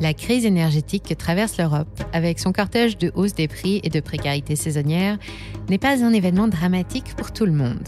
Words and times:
La 0.00 0.14
crise 0.14 0.46
énergétique 0.46 1.04
que 1.08 1.14
traverse 1.14 1.58
l'Europe, 1.58 2.02
avec 2.14 2.38
son 2.38 2.52
cortège 2.52 2.96
de 2.96 3.12
hausse 3.14 3.34
des 3.34 3.48
prix 3.48 3.80
et 3.84 3.90
de 3.90 4.00
précarité 4.00 4.56
saisonnière, 4.56 5.18
n'est 5.68 5.76
pas 5.76 6.02
un 6.02 6.14
événement 6.14 6.48
dramatique 6.48 7.14
pour 7.16 7.32
tout 7.32 7.44
le 7.44 7.52
monde. 7.52 7.86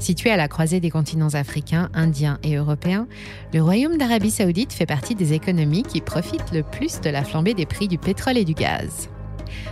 Situé 0.00 0.30
à 0.30 0.36
la 0.36 0.48
croisée 0.48 0.80
des 0.80 0.90
continents 0.90 1.34
africains, 1.34 1.88
indiens 1.94 2.40
et 2.42 2.56
européens, 2.56 3.06
le 3.54 3.62
Royaume 3.62 3.96
d'Arabie 3.96 4.32
saoudite 4.32 4.72
fait 4.72 4.86
partie 4.86 5.14
des 5.14 5.32
économies 5.32 5.84
qui 5.84 6.00
profitent 6.00 6.52
le 6.52 6.64
plus 6.64 7.00
de 7.00 7.10
la 7.10 7.22
flambée 7.22 7.54
des 7.54 7.66
prix 7.66 7.86
du 7.86 7.98
pétrole 7.98 8.36
et 8.36 8.44
du 8.44 8.54
gaz. 8.54 9.08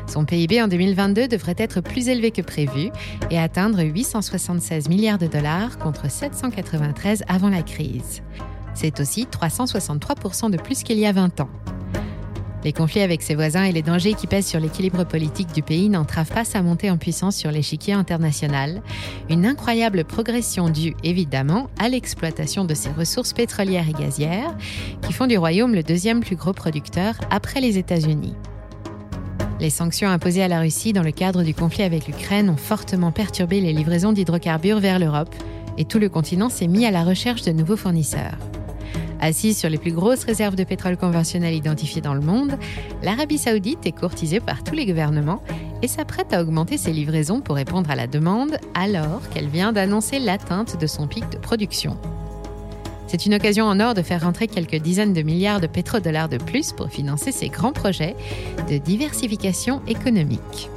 Son 0.06 0.24
PIB 0.24 0.62
en 0.62 0.68
2022 0.68 1.26
devrait 1.26 1.54
être 1.58 1.80
plus 1.80 2.08
élevé 2.08 2.30
que 2.30 2.42
prévu 2.42 2.90
et 3.30 3.38
atteindre 3.38 3.82
876 3.82 4.88
milliards 4.88 5.18
de 5.18 5.26
dollars 5.26 5.76
contre 5.78 6.08
793 6.08 7.24
avant 7.26 7.48
la 7.48 7.62
crise. 7.62 8.22
C'est 8.80 9.00
aussi 9.00 9.24
363% 9.24 10.52
de 10.52 10.56
plus 10.56 10.84
qu'il 10.84 11.00
y 11.00 11.06
a 11.06 11.10
20 11.10 11.40
ans. 11.40 11.48
Les 12.62 12.72
conflits 12.72 13.00
avec 13.00 13.22
ses 13.22 13.34
voisins 13.34 13.64
et 13.64 13.72
les 13.72 13.82
dangers 13.82 14.14
qui 14.14 14.28
pèsent 14.28 14.46
sur 14.46 14.60
l'équilibre 14.60 15.02
politique 15.02 15.52
du 15.52 15.62
pays 15.62 15.88
n'entravent 15.88 16.32
pas 16.32 16.44
sa 16.44 16.62
montée 16.62 16.88
en 16.88 16.96
puissance 16.96 17.34
sur 17.34 17.50
l'échiquier 17.50 17.94
international. 17.94 18.80
Une 19.30 19.46
incroyable 19.46 20.04
progression 20.04 20.68
due 20.68 20.94
évidemment 21.02 21.70
à 21.80 21.88
l'exploitation 21.88 22.64
de 22.64 22.74
ses 22.74 22.90
ressources 22.90 23.32
pétrolières 23.32 23.88
et 23.88 24.00
gazières, 24.00 24.56
qui 25.02 25.12
font 25.12 25.26
du 25.26 25.38
royaume 25.38 25.74
le 25.74 25.82
deuxième 25.82 26.20
plus 26.20 26.36
gros 26.36 26.52
producteur 26.52 27.16
après 27.32 27.60
les 27.60 27.78
États-Unis. 27.78 28.34
Les 29.58 29.70
sanctions 29.70 30.08
imposées 30.08 30.44
à 30.44 30.48
la 30.48 30.60
Russie 30.60 30.92
dans 30.92 31.02
le 31.02 31.10
cadre 31.10 31.42
du 31.42 31.52
conflit 31.52 31.82
avec 31.82 32.06
l'Ukraine 32.06 32.48
ont 32.48 32.56
fortement 32.56 33.10
perturbé 33.10 33.60
les 33.60 33.72
livraisons 33.72 34.12
d'hydrocarbures 34.12 34.78
vers 34.78 35.00
l'Europe 35.00 35.34
et 35.78 35.84
tout 35.84 35.98
le 35.98 36.08
continent 36.08 36.48
s'est 36.48 36.68
mis 36.68 36.86
à 36.86 36.92
la 36.92 37.02
recherche 37.02 37.42
de 37.42 37.50
nouveaux 37.50 37.76
fournisseurs. 37.76 38.38
Assise 39.20 39.58
sur 39.58 39.68
les 39.68 39.78
plus 39.78 39.92
grosses 39.92 40.24
réserves 40.24 40.54
de 40.54 40.64
pétrole 40.64 40.96
conventionnel 40.96 41.54
identifiées 41.54 42.00
dans 42.00 42.14
le 42.14 42.20
monde, 42.20 42.56
l'Arabie 43.02 43.38
saoudite 43.38 43.84
est 43.84 43.92
courtisée 43.92 44.40
par 44.40 44.62
tous 44.62 44.74
les 44.74 44.86
gouvernements 44.86 45.42
et 45.82 45.88
s'apprête 45.88 46.32
à 46.32 46.40
augmenter 46.40 46.78
ses 46.78 46.92
livraisons 46.92 47.40
pour 47.40 47.56
répondre 47.56 47.90
à 47.90 47.96
la 47.96 48.06
demande 48.06 48.58
alors 48.74 49.28
qu'elle 49.30 49.48
vient 49.48 49.72
d'annoncer 49.72 50.18
l'atteinte 50.18 50.80
de 50.80 50.86
son 50.86 51.06
pic 51.06 51.28
de 51.30 51.38
production. 51.38 51.96
C'est 53.08 53.26
une 53.26 53.34
occasion 53.34 53.64
en 53.64 53.80
or 53.80 53.94
de 53.94 54.02
faire 54.02 54.22
rentrer 54.22 54.48
quelques 54.48 54.76
dizaines 54.76 55.14
de 55.14 55.22
milliards 55.22 55.60
de 55.60 55.66
pétrodollars 55.66 56.28
de 56.28 56.36
plus 56.36 56.72
pour 56.72 56.90
financer 56.90 57.32
ses 57.32 57.48
grands 57.48 57.72
projets 57.72 58.14
de 58.70 58.76
diversification 58.76 59.80
économique. 59.88 60.68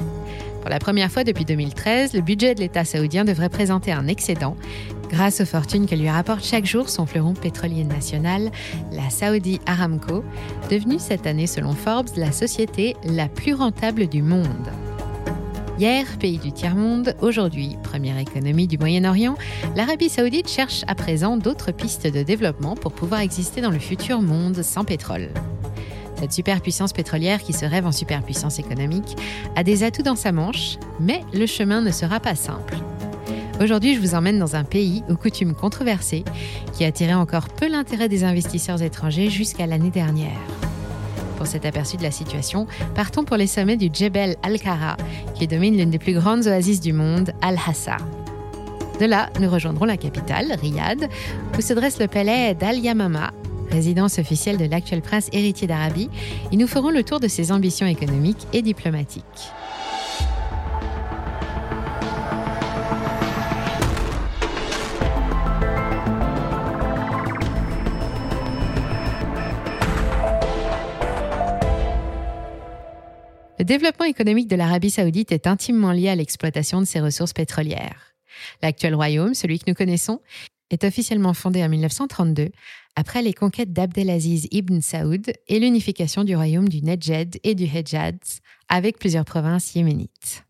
Pour 0.62 0.69
la 0.69 0.80
première 0.80 1.12
fois 1.12 1.23
depuis 1.23 1.44
2013, 1.44 2.14
le 2.14 2.22
budget 2.22 2.56
de 2.56 2.62
l'État 2.62 2.86
saoudien 2.86 3.25
devrait 3.25 3.50
présenter 3.50 3.92
un 3.92 4.08
excédent 4.08 4.56
grâce 5.12 5.42
aux 5.42 5.45
fortunes 5.45 5.86
que 5.86 5.95
lui 5.95 6.09
rapporte 6.09 6.44
chaque 6.44 6.66
jour 6.66 6.90
son 6.90 7.06
fleuron 7.06 7.34
pétrolier 7.34 7.84
national, 7.84 8.50
la 8.92 9.09
Saudi 9.09 9.59
Aramco, 9.66 10.23
devenue 10.70 11.00
cette 11.00 11.28
année 11.28 11.48
selon 11.48 11.73
Forbes 11.73 12.09
la 12.16 12.31
société 12.31 12.95
la 13.03 13.28
plus 13.28 13.53
rentable 13.53 14.08
du 14.08 14.22
monde. 14.22 14.70
Hier, 15.78 16.06
pays 16.20 16.38
du 16.38 16.52
tiers-monde, 16.52 17.16
aujourd'hui, 17.22 17.76
première 17.84 18.18
économie 18.18 18.68
du 18.68 18.78
Moyen-Orient, 18.78 19.36
l'Arabie 19.76 20.09
saoudite 20.09 20.50
cherche 20.50 20.84
à 20.88 20.95
présent 20.95 21.38
d'autres 21.38 21.72
pistes 21.72 22.08
de 22.08 22.23
développement 22.23 22.75
pour 22.75 22.94
pouvoir 22.94 23.22
exister 23.22 23.62
dans 23.62 23.72
le 23.72 23.80
futur 23.80 24.22
monde 24.22 24.62
sans 24.62 24.86
pétrole. 24.86 25.30
Cette 26.20 26.34
superpuissance 26.34 26.94
pétrolière 26.94 27.42
qui 27.42 27.52
se 27.52 27.66
rêve 27.66 27.88
en 27.88 27.92
superpuissance 27.92 28.59
économique 28.59 29.18
a 29.56 29.64
des 29.64 29.84
atouts 29.84 30.03
dans 30.03 30.16
sa 30.16 30.31
manche, 30.31 30.78
mais 31.00 31.22
le 31.34 31.48
chemin 31.48 31.81
ne 31.81 31.90
sera 31.90 32.20
pas 32.20 32.36
simple. 32.36 32.75
Aujourd'hui, 33.62 33.94
je 33.94 34.00
vous 34.00 34.16
emmène 34.16 34.40
dans 34.40 34.56
un 34.56 34.64
pays 34.64 35.04
aux 35.08 35.16
coutumes 35.16 35.54
controversées 35.54 36.23
qui 36.73 36.84
attirait 36.84 37.14
encore 37.14 37.48
peu 37.48 37.70
l'intérêt 37.70 38.09
des 38.09 38.23
investisseurs 38.23 38.81
étrangers 38.81 39.30
jusqu'à 39.30 39.68
l'année 39.68 39.92
dernière. 39.92 40.40
Pour 41.38 41.45
cet 41.45 41.68
aperçu 41.68 41.95
de 41.95 42.02
la 42.02 42.09
situation, 42.09 42.66
partons 42.95 43.23
pour 43.23 43.38
les 43.38 43.45
sommets 43.45 43.78
du 43.78 43.92
Djebel 43.94 44.36
Al-Kara, 44.42 44.98
qui 45.36 45.45
domine 45.45 45.78
l'une 45.78 45.92
des 45.92 46.00
plus 46.00 46.14
grandes 46.14 46.47
oasis 46.47 46.80
du 46.80 46.91
monde, 46.91 47.34
Al-Hassa. 47.44 47.97
De 49.00 49.06
là, 49.06 49.30
nous 49.40 49.50
rejoindrons 49.50 49.85
la 49.85 49.97
capitale, 49.97 50.58
Riyad, 50.59 51.08
où 51.56 51.62
se 51.62 51.74
dresse 51.74 52.00
le 52.00 52.08
palais 52.08 52.56
d'Al-Yamama, 52.56 53.31
résidence 53.69 54.18
officielle 54.18 54.58
de 54.58 54.66
l'actuel 54.66 55.03
prince 55.03 55.30
héritier 55.34 55.68
d'Arabie, 55.68 56.09
et 56.52 56.58
nous 56.58 56.68
ferons 56.68 56.90
le 56.90 57.03
tour 57.03 57.19
de 57.19 57.28
ses 57.28 57.52
ambitions 57.52 57.85
économiques 57.85 58.47
et 58.53 58.64
diplomatiques. 58.64 59.52
Le 73.61 73.66
développement 73.66 74.07
économique 74.07 74.47
de 74.47 74.55
l'Arabie 74.55 74.89
saoudite 74.89 75.31
est 75.31 75.45
intimement 75.45 75.91
lié 75.91 76.09
à 76.09 76.16
l'exploitation 76.16 76.79
de 76.81 76.85
ses 76.88 76.99
ressources 76.99 77.31
pétrolières. 77.31 78.16
L'actuel 78.63 78.95
royaume, 78.95 79.35
celui 79.35 79.59
que 79.59 79.66
nous 79.67 79.75
connaissons, 79.75 80.19
est 80.72 80.83
officiellement 80.83 81.35
fondé 81.35 81.63
en 81.63 81.69
1932 81.69 82.49
après 82.95 83.22
les 83.22 83.33
conquêtes 83.33 83.72
d'Abdelaziz 83.72 84.47
ibn 84.49 84.81
Saoud 84.81 85.31
et 85.47 85.59
l'unification 85.59 86.23
du 86.23 86.35
royaume 86.35 86.69
du 86.69 86.81
Nejd 86.81 87.39
et 87.44 87.53
du 87.53 87.66
Hejaz 87.66 88.41
avec 88.67 88.97
plusieurs 88.97 89.25
provinces 89.25 89.75
yéménites. 89.75 90.43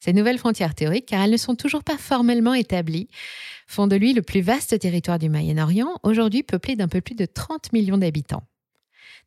Ces 0.00 0.12
nouvelles 0.12 0.36
frontières 0.36 0.74
théoriques, 0.74 1.06
car 1.06 1.22
elles 1.22 1.30
ne 1.30 1.38
sont 1.38 1.54
toujours 1.54 1.84
pas 1.84 1.96
formellement 1.96 2.52
établies, 2.52 3.08
font 3.66 3.86
de 3.86 3.96
lui 3.96 4.12
le 4.12 4.20
plus 4.20 4.42
vaste 4.42 4.78
territoire 4.78 5.18
du 5.18 5.30
Moyen-Orient, 5.30 6.00
aujourd'hui 6.02 6.42
peuplé 6.42 6.76
d'un 6.76 6.88
peu 6.88 7.00
plus 7.00 7.14
de 7.14 7.24
30 7.24 7.72
millions 7.72 7.96
d'habitants 7.96 8.46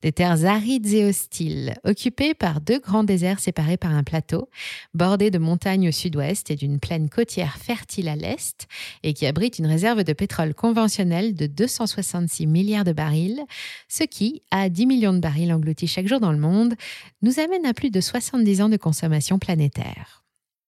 des 0.02 0.12
terres 0.12 0.46
arides 0.46 0.88
et 0.88 1.06
hostiles, 1.06 1.74
occupées 1.84 2.34
par 2.34 2.62
deux 2.62 2.80
grands 2.80 3.04
déserts 3.04 3.40
séparés 3.40 3.78
par 3.78 3.94
un 3.94 4.04
plateau, 4.04 4.50
bordé 4.94 5.32
de 5.32 5.38
montagnes 5.38 5.90
au 5.90 5.92
sud-ouest 5.92 6.52
et 6.52 6.56
d'une 6.56 6.80
plaine 6.80 7.10
côtière 7.10 7.58
fertile 7.58 8.08
à 8.08 8.16
l'est, 8.16 8.68
et 9.04 9.14
qui 9.14 9.26
abrite 9.26 9.60
une 9.60 9.68
réserve 9.68 10.04
de 10.04 10.14
pétrole 10.14 10.54
conventionnel 10.54 11.36
de 11.36 11.48
266 11.48 12.48
milliards 12.48 12.86
de 12.86 12.94
barils, 12.94 13.44
ce 13.88 14.04
qui, 14.04 14.42
à 14.52 14.70
10 14.70 14.86
millions 14.86 15.14
de 15.14 15.20
barils 15.20 15.54
engloutis 15.54 15.88
chaque 15.88 16.08
jour 16.08 16.20
dans 16.20 16.32
le 16.32 16.40
monde, 16.40 16.76
nous 17.22 17.40
amène 17.40 17.66
à 17.66 17.74
plus 17.74 17.92
de 17.92 18.02
70 18.02 18.62
ans 18.62 18.70
de 18.70 18.78
consommation 18.78 19.40
planétaire. 19.40 20.24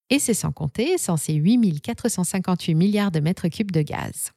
Et 0.10 0.20
c'est 0.20 0.34
sans 0.34 0.52
compter 0.52 0.98
sans 0.98 1.16
ces 1.16 1.34
8458 1.34 2.76
milliards 2.76 3.12
de 3.12 3.22
mètres 3.22 3.48
cubes 3.48 3.72
de 3.72 3.82
gaz. 3.82 4.34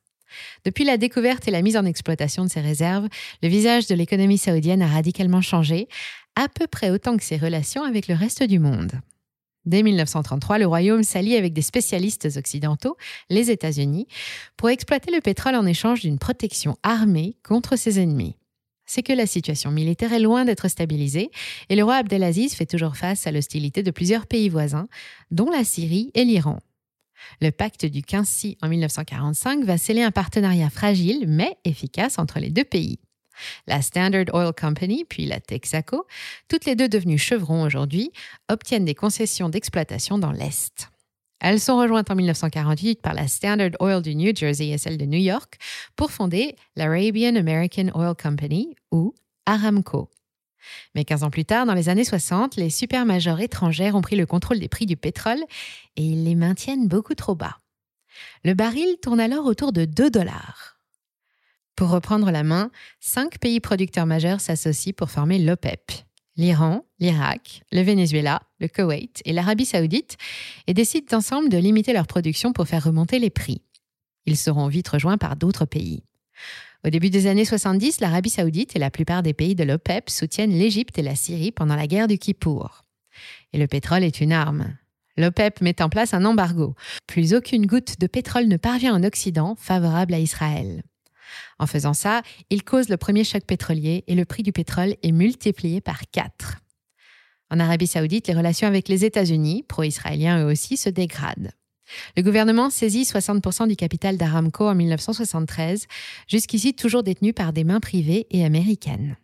Depuis 0.64 0.84
la 0.84 0.96
découverte 0.96 1.46
et 1.48 1.50
la 1.50 1.62
mise 1.62 1.76
en 1.76 1.84
exploitation 1.84 2.44
de 2.44 2.50
ces 2.50 2.60
réserves, 2.60 3.08
le 3.42 3.48
visage 3.48 3.86
de 3.86 3.94
l'économie 3.94 4.38
saoudienne 4.38 4.82
a 4.82 4.88
radicalement 4.88 5.40
changé, 5.40 5.88
à 6.36 6.48
peu 6.48 6.66
près 6.66 6.90
autant 6.90 7.16
que 7.16 7.24
ses 7.24 7.36
relations 7.36 7.84
avec 7.84 8.08
le 8.08 8.14
reste 8.14 8.42
du 8.42 8.58
monde. 8.58 8.92
Dès 9.66 9.82
1933, 9.82 10.58
le 10.58 10.66
royaume 10.66 11.02
s'allie 11.02 11.36
avec 11.36 11.54
des 11.54 11.62
spécialistes 11.62 12.28
occidentaux, 12.36 12.96
les 13.30 13.50
États-Unis, 13.50 14.06
pour 14.56 14.68
exploiter 14.68 15.10
le 15.10 15.20
pétrole 15.20 15.54
en 15.54 15.64
échange 15.64 16.02
d'une 16.02 16.18
protection 16.18 16.76
armée 16.82 17.36
contre 17.42 17.76
ses 17.76 17.98
ennemis. 17.98 18.36
C'est 18.86 19.02
que 19.02 19.14
la 19.14 19.26
situation 19.26 19.70
militaire 19.70 20.12
est 20.12 20.20
loin 20.20 20.44
d'être 20.44 20.68
stabilisée 20.68 21.30
et 21.70 21.76
le 21.76 21.84
roi 21.84 21.96
Abdelaziz 21.96 22.54
fait 22.54 22.66
toujours 22.66 22.96
face 22.96 23.26
à 23.26 23.32
l'hostilité 23.32 23.82
de 23.82 23.90
plusieurs 23.90 24.26
pays 24.26 24.50
voisins, 24.50 24.88
dont 25.30 25.50
la 25.50 25.64
Syrie 25.64 26.10
et 26.12 26.24
l'Iran. 26.24 26.58
Le 27.40 27.50
pacte 27.50 27.86
du 27.86 28.02
15 28.02 28.56
en 28.62 28.68
1945 28.68 29.64
va 29.64 29.78
sceller 29.78 30.02
un 30.02 30.10
partenariat 30.10 30.70
fragile 30.70 31.24
mais 31.28 31.56
efficace 31.64 32.18
entre 32.18 32.38
les 32.38 32.50
deux 32.50 32.64
pays. 32.64 32.98
La 33.66 33.82
Standard 33.82 34.26
Oil 34.32 34.52
Company, 34.52 35.04
puis 35.08 35.26
la 35.26 35.40
Texaco, 35.40 36.06
toutes 36.48 36.64
les 36.64 36.76
deux 36.76 36.88
devenues 36.88 37.18
chevrons 37.18 37.62
aujourd'hui, 37.64 38.12
obtiennent 38.48 38.84
des 38.84 38.94
concessions 38.94 39.48
d'exploitation 39.48 40.18
dans 40.18 40.32
l'Est. 40.32 40.90
Elles 41.40 41.60
sont 41.60 41.76
rejointes 41.76 42.10
en 42.10 42.14
1948 42.14 43.02
par 43.02 43.12
la 43.12 43.28
Standard 43.28 43.72
Oil 43.80 44.00
du 44.02 44.14
New 44.14 44.34
Jersey 44.34 44.68
et 44.68 44.78
celle 44.78 44.96
de 44.96 45.04
New 45.04 45.18
York 45.18 45.58
pour 45.96 46.10
fonder 46.10 46.56
l'Arabian 46.76 47.36
American 47.36 47.88
Oil 47.94 48.14
Company, 48.14 48.74
ou 48.90 49.14
Aramco. 49.44 50.08
Mais 50.94 51.04
15 51.04 51.24
ans 51.24 51.30
plus 51.30 51.44
tard, 51.44 51.66
dans 51.66 51.74
les 51.74 51.88
années 51.88 52.04
60, 52.04 52.56
les 52.56 52.70
supermajors 52.70 53.40
étrangères 53.40 53.94
ont 53.94 54.02
pris 54.02 54.16
le 54.16 54.26
contrôle 54.26 54.58
des 54.58 54.68
prix 54.68 54.86
du 54.86 54.96
pétrole 54.96 55.42
et 55.96 56.02
ils 56.02 56.24
les 56.24 56.34
maintiennent 56.34 56.88
beaucoup 56.88 57.14
trop 57.14 57.34
bas. 57.34 57.58
Le 58.44 58.54
baril 58.54 58.96
tourne 59.02 59.20
alors 59.20 59.46
autour 59.46 59.72
de 59.72 59.84
2 59.84 60.10
dollars. 60.10 60.78
Pour 61.76 61.90
reprendre 61.90 62.30
la 62.30 62.44
main, 62.44 62.70
cinq 63.00 63.38
pays 63.38 63.60
producteurs 63.60 64.06
majeurs 64.06 64.40
s'associent 64.40 64.92
pour 64.96 65.10
former 65.10 65.38
l'OPEP. 65.38 65.92
L'Iran, 66.36 66.84
l'Irak, 66.98 67.62
le 67.70 67.82
Venezuela, 67.82 68.42
le 68.58 68.68
Koweït 68.68 69.22
et 69.24 69.32
l'Arabie 69.32 69.66
saoudite 69.66 70.16
et 70.66 70.74
décident 70.74 71.16
ensemble 71.16 71.48
de 71.48 71.58
limiter 71.58 71.92
leur 71.92 72.06
production 72.06 72.52
pour 72.52 72.66
faire 72.66 72.84
remonter 72.84 73.18
les 73.18 73.30
prix. 73.30 73.62
Ils 74.26 74.36
seront 74.36 74.68
vite 74.68 74.88
rejoints 74.88 75.18
par 75.18 75.36
d'autres 75.36 75.64
pays. 75.64 76.02
Au 76.86 76.90
début 76.90 77.08
des 77.08 77.26
années 77.26 77.46
70, 77.46 78.00
l'Arabie 78.00 78.28
saoudite 78.28 78.76
et 78.76 78.78
la 78.78 78.90
plupart 78.90 79.22
des 79.22 79.32
pays 79.32 79.54
de 79.54 79.64
l'OPEP 79.64 80.10
soutiennent 80.10 80.52
l'Égypte 80.52 80.98
et 80.98 81.02
la 81.02 81.14
Syrie 81.14 81.50
pendant 81.50 81.76
la 81.76 81.86
guerre 81.86 82.08
du 82.08 82.18
Kippour. 82.18 82.82
Et 83.54 83.58
le 83.58 83.66
pétrole 83.66 84.04
est 84.04 84.20
une 84.20 84.32
arme. 84.32 84.76
L'OPEP 85.16 85.62
met 85.62 85.80
en 85.80 85.88
place 85.88 86.12
un 86.12 86.26
embargo. 86.26 86.74
Plus 87.06 87.32
aucune 87.32 87.64
goutte 87.64 87.98
de 88.00 88.06
pétrole 88.06 88.48
ne 88.48 88.58
parvient 88.58 88.94
en 88.94 89.02
Occident 89.02 89.54
favorable 89.58 90.12
à 90.12 90.18
Israël. 90.18 90.82
En 91.58 91.66
faisant 91.66 91.94
ça, 91.94 92.20
il 92.50 92.64
cause 92.64 92.90
le 92.90 92.98
premier 92.98 93.24
choc 93.24 93.44
pétrolier 93.44 94.04
et 94.06 94.14
le 94.14 94.26
prix 94.26 94.42
du 94.42 94.52
pétrole 94.52 94.96
est 95.02 95.12
multiplié 95.12 95.80
par 95.80 96.02
4. 96.12 96.58
En 97.50 97.60
Arabie 97.60 97.86
saoudite, 97.86 98.28
les 98.28 98.34
relations 98.34 98.68
avec 98.68 98.88
les 98.88 99.06
États-Unis, 99.06 99.64
pro-israéliens 99.66 100.44
eux 100.44 100.50
aussi, 100.50 100.76
se 100.76 100.90
dégradent. 100.90 101.52
Le 102.16 102.22
gouvernement 102.22 102.70
saisit 102.70 103.02
60% 103.02 103.68
du 103.68 103.76
capital 103.76 104.16
d'Aramco 104.16 104.68
en 104.68 104.74
1973, 104.74 105.86
jusqu'ici 106.28 106.74
toujours 106.74 107.02
détenu 107.02 107.32
par 107.32 107.52
des 107.52 107.64
mains 107.64 107.80
privées 107.80 108.26
et 108.30 108.44
américaines. 108.44 109.16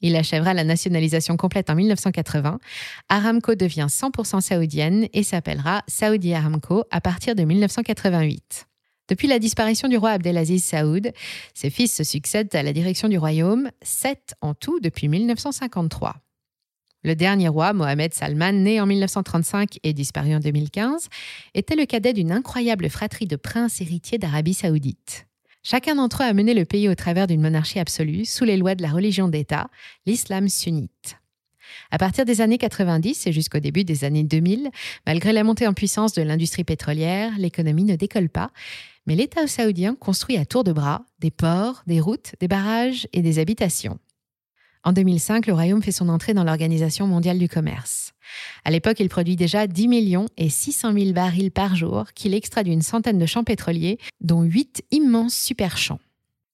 Il 0.00 0.14
achèvera 0.14 0.54
la 0.54 0.64
nationalisation 0.64 1.36
complète 1.36 1.70
en 1.70 1.74
1980. 1.74 2.60
Aramco 3.08 3.54
devient 3.54 3.86
100% 3.88 4.40
saoudienne 4.40 5.08
et 5.12 5.22
s'appellera 5.22 5.82
Saudi 5.88 6.34
Aramco 6.34 6.84
à 6.90 7.00
partir 7.00 7.34
de 7.34 7.42
1988. 7.42 8.66
Depuis 9.08 9.26
la 9.26 9.38
disparition 9.38 9.88
du 9.88 9.96
roi 9.96 10.10
Abdelaziz 10.10 10.62
Saoud, 10.64 11.12
ses 11.54 11.70
fils 11.70 11.94
se 11.94 12.04
succèdent 12.04 12.54
à 12.54 12.62
la 12.62 12.72
direction 12.72 13.08
du 13.08 13.18
royaume, 13.18 13.70
sept 13.82 14.34
en 14.40 14.54
tout 14.54 14.80
depuis 14.80 15.08
1953. 15.08 16.16
Le 17.04 17.14
dernier 17.14 17.48
roi, 17.48 17.72
Mohamed 17.72 18.12
Salman, 18.12 18.52
né 18.52 18.80
en 18.80 18.86
1935 18.86 19.78
et 19.84 19.92
disparu 19.92 20.34
en 20.34 20.40
2015, 20.40 21.08
était 21.54 21.76
le 21.76 21.86
cadet 21.86 22.12
d'une 22.12 22.32
incroyable 22.32 22.90
fratrie 22.90 23.26
de 23.26 23.36
princes 23.36 23.80
héritiers 23.80 24.18
d'Arabie 24.18 24.54
saoudite. 24.54 25.26
Chacun 25.62 25.94
d'entre 25.94 26.22
eux 26.22 26.26
a 26.26 26.32
mené 26.32 26.54
le 26.54 26.64
pays 26.64 26.88
au 26.88 26.94
travers 26.94 27.26
d'une 27.26 27.40
monarchie 27.40 27.78
absolue, 27.78 28.24
sous 28.24 28.44
les 28.44 28.56
lois 28.56 28.74
de 28.74 28.82
la 28.82 28.90
religion 28.90 29.28
d'État, 29.28 29.68
l'islam 30.06 30.48
sunnite. 30.48 31.16
À 31.90 31.98
partir 31.98 32.24
des 32.24 32.40
années 32.40 32.58
90 32.58 33.26
et 33.26 33.32
jusqu'au 33.32 33.60
début 33.60 33.84
des 33.84 34.04
années 34.04 34.24
2000, 34.24 34.70
malgré 35.06 35.32
la 35.32 35.44
montée 35.44 35.66
en 35.66 35.74
puissance 35.74 36.14
de 36.14 36.22
l'industrie 36.22 36.64
pétrolière, 36.64 37.32
l'économie 37.38 37.84
ne 37.84 37.96
décolle 37.96 38.28
pas, 38.28 38.50
mais 39.06 39.14
l'État 39.14 39.46
saoudien 39.46 39.94
construit 39.94 40.36
à 40.36 40.44
tour 40.44 40.64
de 40.64 40.72
bras 40.72 41.04
des 41.20 41.30
ports, 41.30 41.82
des 41.86 42.00
routes, 42.00 42.32
des 42.40 42.48
barrages 42.48 43.06
et 43.12 43.22
des 43.22 43.38
habitations. 43.38 43.98
En 44.88 44.92
2005, 44.92 45.46
le 45.46 45.52
royaume 45.52 45.82
fait 45.82 45.92
son 45.92 46.08
entrée 46.08 46.32
dans 46.32 46.44
l'Organisation 46.44 47.06
mondiale 47.06 47.38
du 47.38 47.46
commerce. 47.46 48.14
À 48.64 48.70
l'époque, 48.70 49.00
il 49.00 49.10
produit 49.10 49.36
déjà 49.36 49.66
10 49.66 49.86
millions 49.86 50.24
et 50.38 50.48
600 50.48 50.94
000 50.94 51.12
barils 51.12 51.50
par 51.50 51.76
jour 51.76 52.06
qu'il 52.14 52.32
extrait 52.32 52.64
d'une 52.64 52.80
centaine 52.80 53.18
de 53.18 53.26
champs 53.26 53.44
pétroliers, 53.44 53.98
dont 54.22 54.40
8 54.40 54.84
immenses 54.90 55.34
super 55.34 55.76
champs. 55.76 56.00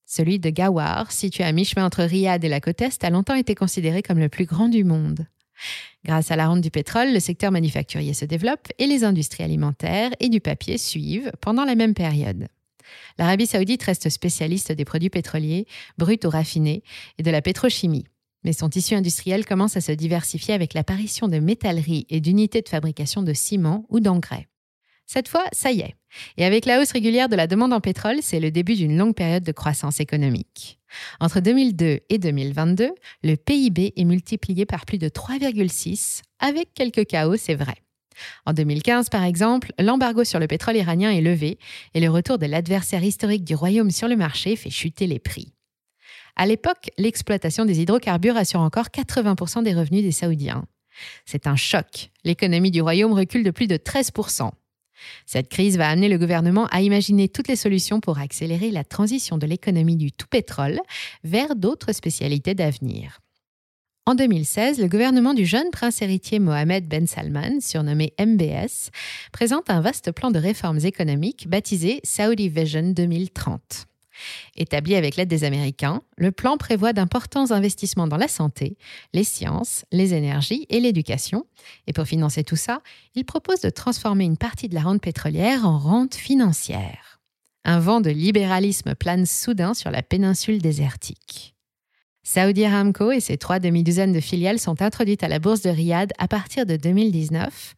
Celui 0.05 0.39
de 0.39 0.49
Gawar, 0.49 1.13
situé 1.13 1.45
à 1.45 1.53
mi-chemin 1.53 1.85
entre 1.85 2.03
Riyad 2.03 2.43
et 2.43 2.49
la 2.49 2.59
côte 2.59 2.81
Est, 2.81 3.05
a 3.05 3.09
longtemps 3.09 3.35
été 3.35 3.55
considéré 3.55 4.03
comme 4.03 4.19
le 4.19 4.27
plus 4.27 4.43
grand 4.43 4.67
du 4.67 4.83
monde. 4.83 5.27
Grâce 6.03 6.29
à 6.29 6.35
la 6.35 6.47
rente 6.47 6.59
du 6.59 6.71
pétrole, 6.71 7.13
le 7.13 7.21
secteur 7.21 7.53
manufacturier 7.53 8.13
se 8.13 8.25
développe 8.25 8.67
et 8.79 8.85
les 8.85 9.05
industries 9.05 9.45
alimentaires 9.45 10.11
et 10.19 10.27
du 10.27 10.41
papier 10.41 10.77
suivent 10.77 11.31
pendant 11.39 11.63
la 11.63 11.75
même 11.75 11.93
période. 11.93 12.49
L'Arabie 13.17 13.47
saoudite 13.47 13.83
reste 13.83 14.09
spécialiste 14.09 14.73
des 14.73 14.83
produits 14.83 15.09
pétroliers, 15.09 15.67
bruts 15.97 16.19
ou 16.25 16.29
raffinés, 16.29 16.83
et 17.17 17.23
de 17.23 17.31
la 17.31 17.41
pétrochimie. 17.41 18.03
Mais 18.45 18.53
son 18.53 18.69
tissu 18.69 18.93
industriel 18.93 19.43
commence 19.43 19.75
à 19.75 19.81
se 19.81 19.91
diversifier 19.91 20.53
avec 20.53 20.75
l'apparition 20.75 21.27
de 21.27 21.39
métalleries 21.39 22.05
et 22.09 22.21
d'unités 22.21 22.61
de 22.61 22.69
fabrication 22.69 23.23
de 23.23 23.33
ciment 23.33 23.87
ou 23.89 23.99
d'engrais. 23.99 24.47
Cette 25.07 25.27
fois, 25.27 25.45
ça 25.51 25.71
y 25.71 25.81
est. 25.81 25.95
Et 26.37 26.45
avec 26.45 26.65
la 26.65 26.79
hausse 26.79 26.91
régulière 26.91 27.27
de 27.27 27.35
la 27.35 27.47
demande 27.47 27.73
en 27.73 27.81
pétrole, 27.81 28.17
c'est 28.21 28.39
le 28.39 28.51
début 28.51 28.75
d'une 28.75 28.97
longue 28.97 29.15
période 29.15 29.43
de 29.43 29.51
croissance 29.51 29.99
économique. 29.99 30.79
Entre 31.19 31.39
2002 31.39 32.01
et 32.07 32.17
2022, 32.19 32.91
le 33.23 33.35
PIB 33.35 33.93
est 33.95 34.03
multiplié 34.05 34.67
par 34.67 34.85
plus 34.85 34.99
de 34.99 35.09
3,6, 35.09 36.21
avec 36.39 36.73
quelques 36.75 37.05
chaos, 37.07 37.37
c'est 37.37 37.55
vrai. 37.55 37.75
En 38.45 38.53
2015, 38.53 39.09
par 39.09 39.23
exemple, 39.23 39.73
l'embargo 39.79 40.23
sur 40.23 40.39
le 40.39 40.47
pétrole 40.47 40.77
iranien 40.77 41.11
est 41.11 41.21
levé 41.21 41.57
et 41.95 41.99
le 41.99 42.09
retour 42.09 42.37
de 42.37 42.45
l'adversaire 42.45 43.03
historique 43.03 43.43
du 43.43 43.55
royaume 43.55 43.91
sur 43.91 44.07
le 44.07 44.15
marché 44.15 44.55
fait 44.55 44.69
chuter 44.69 45.07
les 45.07 45.19
prix. 45.19 45.54
À 46.35 46.45
l'époque, 46.45 46.91
l'exploitation 46.97 47.65
des 47.65 47.79
hydrocarbures 47.81 48.35
assure 48.35 48.59
encore 48.59 48.87
80% 48.87 49.63
des 49.63 49.73
revenus 49.73 50.03
des 50.03 50.11
Saoudiens. 50.11 50.65
C'est 51.25 51.47
un 51.47 51.55
choc. 51.55 52.11
L'économie 52.23 52.71
du 52.71 52.81
royaume 52.81 53.13
recule 53.13 53.43
de 53.43 53.51
plus 53.51 53.67
de 53.67 53.77
13%. 53.77 54.51
Cette 55.25 55.49
crise 55.49 55.77
va 55.77 55.89
amener 55.89 56.09
le 56.09 56.17
gouvernement 56.17 56.67
à 56.67 56.81
imaginer 56.81 57.29
toutes 57.29 57.47
les 57.47 57.55
solutions 57.55 57.99
pour 57.99 58.19
accélérer 58.19 58.71
la 58.71 58.83
transition 58.83 59.37
de 59.37 59.45
l'économie 59.45 59.97
du 59.97 60.11
tout 60.11 60.27
pétrole 60.27 60.79
vers 61.23 61.55
d'autres 61.55 61.93
spécialités 61.93 62.55
d'avenir. 62.55 63.19
En 64.07 64.13
2016, 64.13 64.79
le 64.79 64.87
gouvernement 64.87 65.33
du 65.33 65.45
jeune 65.45 65.71
prince 65.71 66.01
héritier 66.01 66.39
Mohamed 66.39 66.87
Ben 66.87 67.07
Salman, 67.07 67.59
surnommé 67.59 68.13
MBS, 68.19 68.91
présente 69.31 69.69
un 69.69 69.81
vaste 69.81 70.11
plan 70.11 70.31
de 70.31 70.37
réformes 70.37 70.79
économiques 70.83 71.47
baptisé 71.49 72.01
Saudi 72.03 72.49
Vision 72.49 72.91
2030. 72.91 73.87
Établi 74.55 74.95
avec 74.95 75.15
l'aide 75.15 75.29
des 75.29 75.43
Américains, 75.43 76.01
le 76.17 76.31
plan 76.31 76.57
prévoit 76.57 76.93
d'importants 76.93 77.51
investissements 77.51 78.07
dans 78.07 78.17
la 78.17 78.27
santé, 78.27 78.77
les 79.13 79.23
sciences, 79.23 79.85
les 79.91 80.13
énergies 80.13 80.65
et 80.69 80.79
l'éducation. 80.79 81.45
Et 81.87 81.93
pour 81.93 82.05
financer 82.05 82.43
tout 82.43 82.55
ça, 82.55 82.81
il 83.15 83.25
propose 83.25 83.61
de 83.61 83.69
transformer 83.69 84.25
une 84.25 84.37
partie 84.37 84.69
de 84.69 84.75
la 84.75 84.81
rente 84.81 85.01
pétrolière 85.01 85.65
en 85.65 85.77
rente 85.77 86.15
financière. 86.15 87.19
Un 87.63 87.79
vent 87.79 88.01
de 88.01 88.11
libéralisme 88.11 88.95
plane 88.95 89.25
soudain 89.25 89.73
sur 89.73 89.91
la 89.91 90.03
péninsule 90.03 90.61
désertique. 90.61 91.55
Saudi 92.27 92.65
Aramco 92.65 93.11
et 93.11 93.19
ses 93.19 93.37
trois 93.37 93.59
demi-douzaines 93.59 94.11
de 94.11 94.19
filiales 94.19 94.57
sont 94.57 94.81
introduites 94.81 95.21
à 95.21 95.27
la 95.27 95.37
bourse 95.37 95.61
de 95.61 95.69
Riyad 95.69 96.11
à 96.17 96.27
partir 96.27 96.65
de 96.65 96.75
2019, 96.75 97.75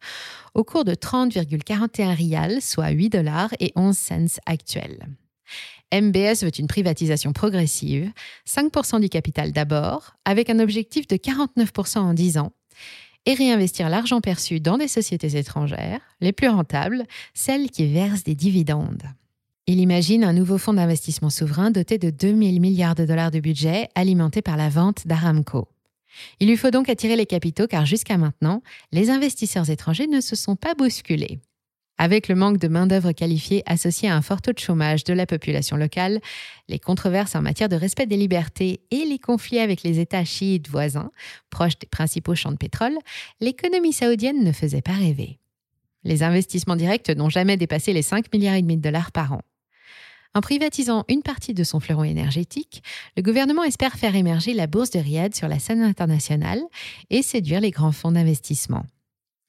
au 0.54 0.64
cours 0.64 0.84
de 0.84 0.94
30,41 0.94 2.14
rials, 2.14 2.62
soit 2.62 2.88
8 2.88 3.10
dollars 3.10 3.50
et 3.60 3.72
11 3.76 3.96
cents 3.96 4.40
actuels. 4.46 5.06
MBS 5.92 6.42
veut 6.42 6.58
une 6.58 6.66
privatisation 6.66 7.32
progressive, 7.32 8.10
5% 8.46 9.00
du 9.00 9.08
capital 9.08 9.52
d'abord, 9.52 10.14
avec 10.24 10.50
un 10.50 10.58
objectif 10.58 11.06
de 11.06 11.16
49% 11.16 11.98
en 11.98 12.14
10 12.14 12.38
ans, 12.38 12.52
et 13.26 13.34
réinvestir 13.34 13.88
l'argent 13.88 14.20
perçu 14.20 14.60
dans 14.60 14.78
des 14.78 14.88
sociétés 14.88 15.36
étrangères, 15.36 16.00
les 16.20 16.32
plus 16.32 16.48
rentables, 16.48 17.04
celles 17.34 17.70
qui 17.70 17.86
versent 17.86 18.24
des 18.24 18.34
dividendes. 18.34 19.04
Il 19.66 19.80
imagine 19.80 20.24
un 20.24 20.32
nouveau 20.32 20.56
fonds 20.56 20.72
d'investissement 20.72 21.28
souverain 21.28 21.70
doté 21.70 21.98
de 21.98 22.08
2000 22.08 22.60
milliards 22.60 22.94
de 22.94 23.04
dollars 23.04 23.30
de 23.30 23.40
budget, 23.40 23.88
alimenté 23.94 24.40
par 24.40 24.56
la 24.56 24.70
vente 24.70 25.06
d'Aramco. 25.06 25.68
Il 26.40 26.48
lui 26.48 26.56
faut 26.56 26.70
donc 26.70 26.88
attirer 26.88 27.16
les 27.16 27.26
capitaux 27.26 27.66
car 27.66 27.84
jusqu'à 27.84 28.16
maintenant, 28.16 28.62
les 28.92 29.10
investisseurs 29.10 29.68
étrangers 29.68 30.06
ne 30.06 30.20
se 30.20 30.36
sont 30.36 30.56
pas 30.56 30.74
bousculés. 30.74 31.38
Avec 31.98 32.28
le 32.28 32.36
manque 32.36 32.58
de 32.58 32.68
main-d'œuvre 32.68 33.10
qualifiée 33.10 33.64
associé 33.66 34.08
à 34.08 34.14
un 34.16 34.22
fort 34.22 34.40
taux 34.40 34.52
de 34.52 34.58
chômage 34.58 35.02
de 35.02 35.12
la 35.12 35.26
population 35.26 35.76
locale, 35.76 36.20
les 36.68 36.78
controverses 36.78 37.34
en 37.34 37.42
matière 37.42 37.68
de 37.68 37.74
respect 37.74 38.06
des 38.06 38.16
libertés 38.16 38.80
et 38.92 39.04
les 39.04 39.18
conflits 39.18 39.58
avec 39.58 39.82
les 39.82 39.98
États 39.98 40.24
chiites 40.24 40.68
voisins, 40.68 41.10
proches 41.50 41.78
des 41.78 41.88
principaux 41.88 42.36
champs 42.36 42.52
de 42.52 42.56
pétrole, 42.56 42.96
l'économie 43.40 43.92
saoudienne 43.92 44.44
ne 44.44 44.52
faisait 44.52 44.80
pas 44.80 44.92
rêver. 44.92 45.40
Les 46.04 46.22
investissements 46.22 46.76
directs 46.76 47.10
n'ont 47.10 47.30
jamais 47.30 47.56
dépassé 47.56 47.92
les 47.92 48.02
5 48.02 48.32
milliards 48.32 48.54
et 48.54 48.62
demi 48.62 48.76
de 48.76 48.82
dollars 48.82 49.10
par 49.10 49.32
an. 49.32 49.42
En 50.34 50.40
privatisant 50.40 51.04
une 51.08 51.22
partie 51.22 51.54
de 51.54 51.64
son 51.64 51.80
fleuron 51.80 52.04
énergétique, 52.04 52.82
le 53.16 53.22
gouvernement 53.22 53.64
espère 53.64 53.94
faire 53.94 54.14
émerger 54.14 54.54
la 54.54 54.68
bourse 54.68 54.90
de 54.90 55.00
Riyad 55.00 55.34
sur 55.34 55.48
la 55.48 55.58
scène 55.58 55.82
internationale 55.82 56.60
et 57.10 57.22
séduire 57.22 57.60
les 57.60 57.72
grands 57.72 57.92
fonds 57.92 58.12
d'investissement. 58.12 58.84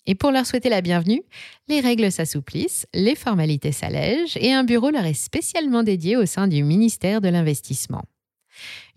Et 0.05 0.15
pour 0.15 0.31
leur 0.31 0.45
souhaiter 0.45 0.69
la 0.69 0.81
bienvenue, 0.81 1.21
les 1.67 1.81
règles 1.81 2.11
s'assouplissent, 2.11 2.87
les 2.93 3.15
formalités 3.15 3.71
s'allègent 3.71 4.37
et 4.37 4.53
un 4.53 4.63
bureau 4.63 4.89
leur 4.89 5.05
est 5.05 5.13
spécialement 5.13 5.83
dédié 5.83 6.17
au 6.17 6.25
sein 6.25 6.47
du 6.47 6.63
ministère 6.63 7.21
de 7.21 7.29
l'Investissement. 7.29 8.03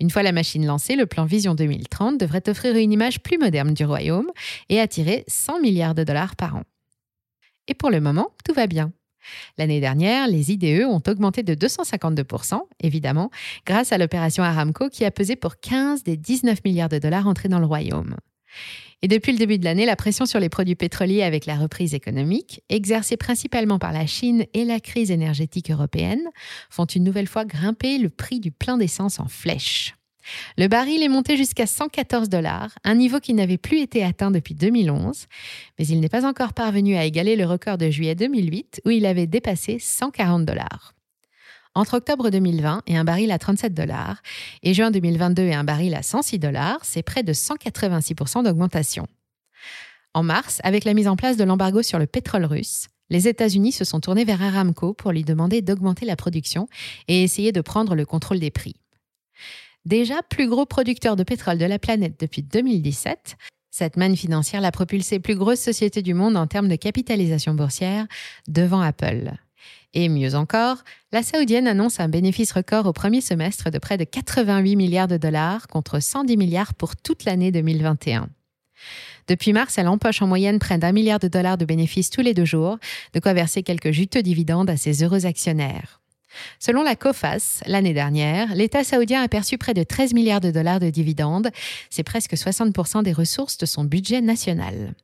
Une 0.01 0.11
fois 0.11 0.23
la 0.23 0.33
machine 0.33 0.67
lancée, 0.67 0.97
le 0.97 1.07
plan 1.07 1.25
Vision 1.25 1.55
2030 1.55 2.19
devrait 2.19 2.49
offrir 2.49 2.77
une 2.77 2.93
image 2.93 3.21
plus 3.21 3.39
moderne 3.39 3.75
du 3.75 3.85
royaume 3.85 4.31
et 4.69 4.81
attirer 4.81 5.25
100 5.29 5.61
milliards 5.61 5.95
de 5.95 6.05
dollars 6.05 6.37
par 6.37 6.57
an. 6.57 6.63
Et 7.69 7.75
pour 7.75 7.91
le 7.91 8.01
moment, 8.01 8.31
tout 8.45 8.55
va 8.55 8.67
bien. 8.67 8.93
L'année 9.57 9.81
dernière, 9.81 10.27
les 10.27 10.51
IDE 10.51 10.85
ont 10.85 11.03
augmenté 11.07 11.45
de 11.45 11.55
252%, 11.55 12.61
évidemment, 12.81 13.31
grâce 13.65 13.93
à 13.93 13.99
l'opération 13.99 14.43
Aramco 14.43 14.89
qui 14.89 15.05
a 15.05 15.13
pesé 15.13 15.37
pour 15.37 15.61
15 15.61 16.03
des 16.03 16.17
19 16.17 16.65
milliards 16.65 16.89
de 16.89 16.99
dollars 16.99 17.29
entrés 17.29 17.49
dans 17.49 17.61
le 17.61 17.67
royaume. 17.67 18.17
Et 19.05 19.09
depuis 19.09 19.33
le 19.33 19.39
début 19.39 19.59
de 19.59 19.65
l'année, 19.65 19.85
la 19.85 19.97
pression 19.97 20.27
sur 20.27 20.39
les 20.39 20.49
produits 20.49 20.77
pétroliers 20.77 21.25
avec 21.25 21.45
la 21.45 21.57
reprise 21.57 21.93
économique, 21.93 22.63
exercée 22.69 23.17
principalement 23.17 23.81
par 23.81 23.93
la 23.93 24.07
Chine 24.07 24.47
et 24.55 24.65
la 24.65 24.79
crise 24.79 25.11
énergétique 25.11 25.73
européenne, 25.73 26.23
font 26.71 26.85
une 26.85 27.03
nouvelle 27.03 27.27
fois 27.27 27.45
grimper 27.45 27.99
le 27.99 28.11
prix 28.11 28.39
du 28.39 28.53
plein 28.53 28.79
d'essence 28.79 29.19
en 29.19 29.27
flèche. 29.27 29.97
Le 30.57 30.69
baril 30.69 31.03
est 31.03 31.09
monté 31.09 31.37
jusqu'à 31.37 31.67
114 31.67 32.29
dollars, 32.29 32.71
un 32.85 32.95
niveau 32.95 33.19
qui 33.19 33.35
n'avait 33.35 33.59
plus 33.59 33.81
été 33.81 34.05
atteint 34.05 34.31
depuis 34.31 34.55
2011, 34.55 35.27
mais 35.81 35.87
il 35.89 35.99
n'est 35.99 36.09
pas 36.09 36.25
encore 36.25 36.53
parvenu 36.53 36.95
à 36.97 37.05
égaler 37.05 37.35
le 37.35 37.45
record 37.45 37.79
de 37.79 37.91
juillet 37.91 38.15
2008 38.15 38.83
où 38.85 38.91
il 38.91 39.05
avait 39.05 39.27
dépassé 39.27 39.79
140 39.81 40.45
dollars. 40.45 40.95
Entre 41.75 41.95
octobre 41.97 42.29
2020 42.29 42.83
et 42.87 42.97
un 42.99 43.05
baril 43.05 43.33
à 43.33 43.39
37 43.39 43.73
dollars 43.73 44.21
et 44.63 44.75
juin 44.75 44.91
2022 44.91 45.43
et 45.45 45.55
un 45.55 45.65
baril 45.65 45.95
à 45.95 46.03
106 46.03 46.39
dollars, 46.39 46.79
c'est 46.83 47.03
près 47.03 47.23
de 47.23 47.33
186% 47.33 48.45
d'augmentation. 48.45 49.07
En 50.13 50.23
mars, 50.23 50.61
avec 50.65 50.85
la 50.85 50.93
mise 50.93 51.09
en 51.09 51.17
place 51.17 51.39
de 51.39 51.45
l'embargo 51.45 51.83
sur 51.83 51.99
le 51.99 52.07
pétrole 52.07 52.45
russe, 52.45 52.89
les 53.09 53.27
États-Unis 53.27 53.73
se 53.73 53.85
sont 53.85 54.01
tournés 54.01 54.25
vers 54.25 54.43
Aramco 54.43 54.93
pour 54.93 55.13
lui 55.13 55.25
demander 55.25 55.63
d'augmenter 55.63 56.05
la 56.05 56.17
production 56.17 56.69
et 57.09 57.23
essayer 57.23 57.53
de 57.53 57.63
prendre 57.63 57.95
le 57.95 58.05
contrôle 58.05 58.39
des 58.39 58.51
prix. 58.51 58.77
Déjà 59.87 60.23
plus 60.23 60.49
gros 60.49 60.67
producteur 60.67 61.17
de 61.17 61.25
pétrole 61.25 61.59
de 61.59 61.65
la 61.65 61.79
planète 61.79 62.21
depuis 62.21 62.43
2017, 62.43 63.37
cette 63.71 63.97
manne 63.97 64.17
financière 64.17 64.61
l'a 64.61 64.73
propulsé 64.73 65.19
plus 65.19 65.37
grosse 65.37 65.61
société 65.61 66.03
du 66.03 66.13
monde 66.13 66.37
en 66.37 66.47
termes 66.47 66.69
de 66.69 66.77
capitalisation 66.77 67.55
boursière 67.55 68.07
devant 68.47 68.83
Apple. 68.83 69.33
Et 69.95 70.09
mieux 70.09 70.35
encore, 70.35 70.79
la 71.13 71.23
saoudienne 71.23 71.67
annonce 71.67 72.01
un 72.01 72.09
bénéfice 72.09 72.53
record 72.53 72.87
au 72.87 72.93
premier 72.93 73.21
semestre 73.21 73.71
de 73.71 73.79
près 73.79 73.99
de 73.99 74.05
88 74.05 74.77
milliards 74.77 75.09
de 75.09 75.19
dollars 75.19 75.69
contre 75.69 76.01
110 76.01 76.37
milliards 76.37 76.75
pour 76.75 76.97
toute 76.97 77.25
l'année 77.25 77.53
2021. 77.53 78.29
Depuis 79.29 79.53
mars, 79.53 79.77
elle 79.79 79.89
empoche 79.89 80.23
en 80.23 80.27
moyenne 80.27 80.59
près 80.59 80.79
d'un 80.79 80.93
milliard 80.93 81.19
de 81.19 81.29
dollars 81.29 81.59
de 81.59 81.65
bénéfices 81.65 82.11
tous 82.11 82.23
les 82.23 82.35
deux 82.35 82.45
jours, 82.45 82.79
de 83.13 83.21
quoi 83.21 83.35
verser 83.35 83.63
quelques 83.63 83.91
juteux 83.91 84.23
dividendes 84.23 84.71
à 84.71 84.77
ses 84.77 85.05
heureux 85.05 85.27
actionnaires. 85.27 86.01
Selon 86.59 86.83
la 86.83 86.97
COFAS, 86.97 87.63
l'année 87.67 87.93
dernière, 87.93 88.55
l'État 88.55 88.85
saoudien 88.85 89.23
a 89.23 89.29
perçu 89.29 89.59
près 89.59 89.75
de 89.75 89.83
13 89.83 90.15
milliards 90.15 90.41
de 90.41 90.51
dollars 90.51 90.81
de 90.81 90.89
dividendes. 90.89 91.51
C'est 91.91 92.03
presque 92.03 92.33
60% 92.33 93.03
des 93.03 93.13
ressources 93.13 93.59
de 93.59 93.67
son 93.67 93.85
budget 93.85 94.23
national. 94.23 94.95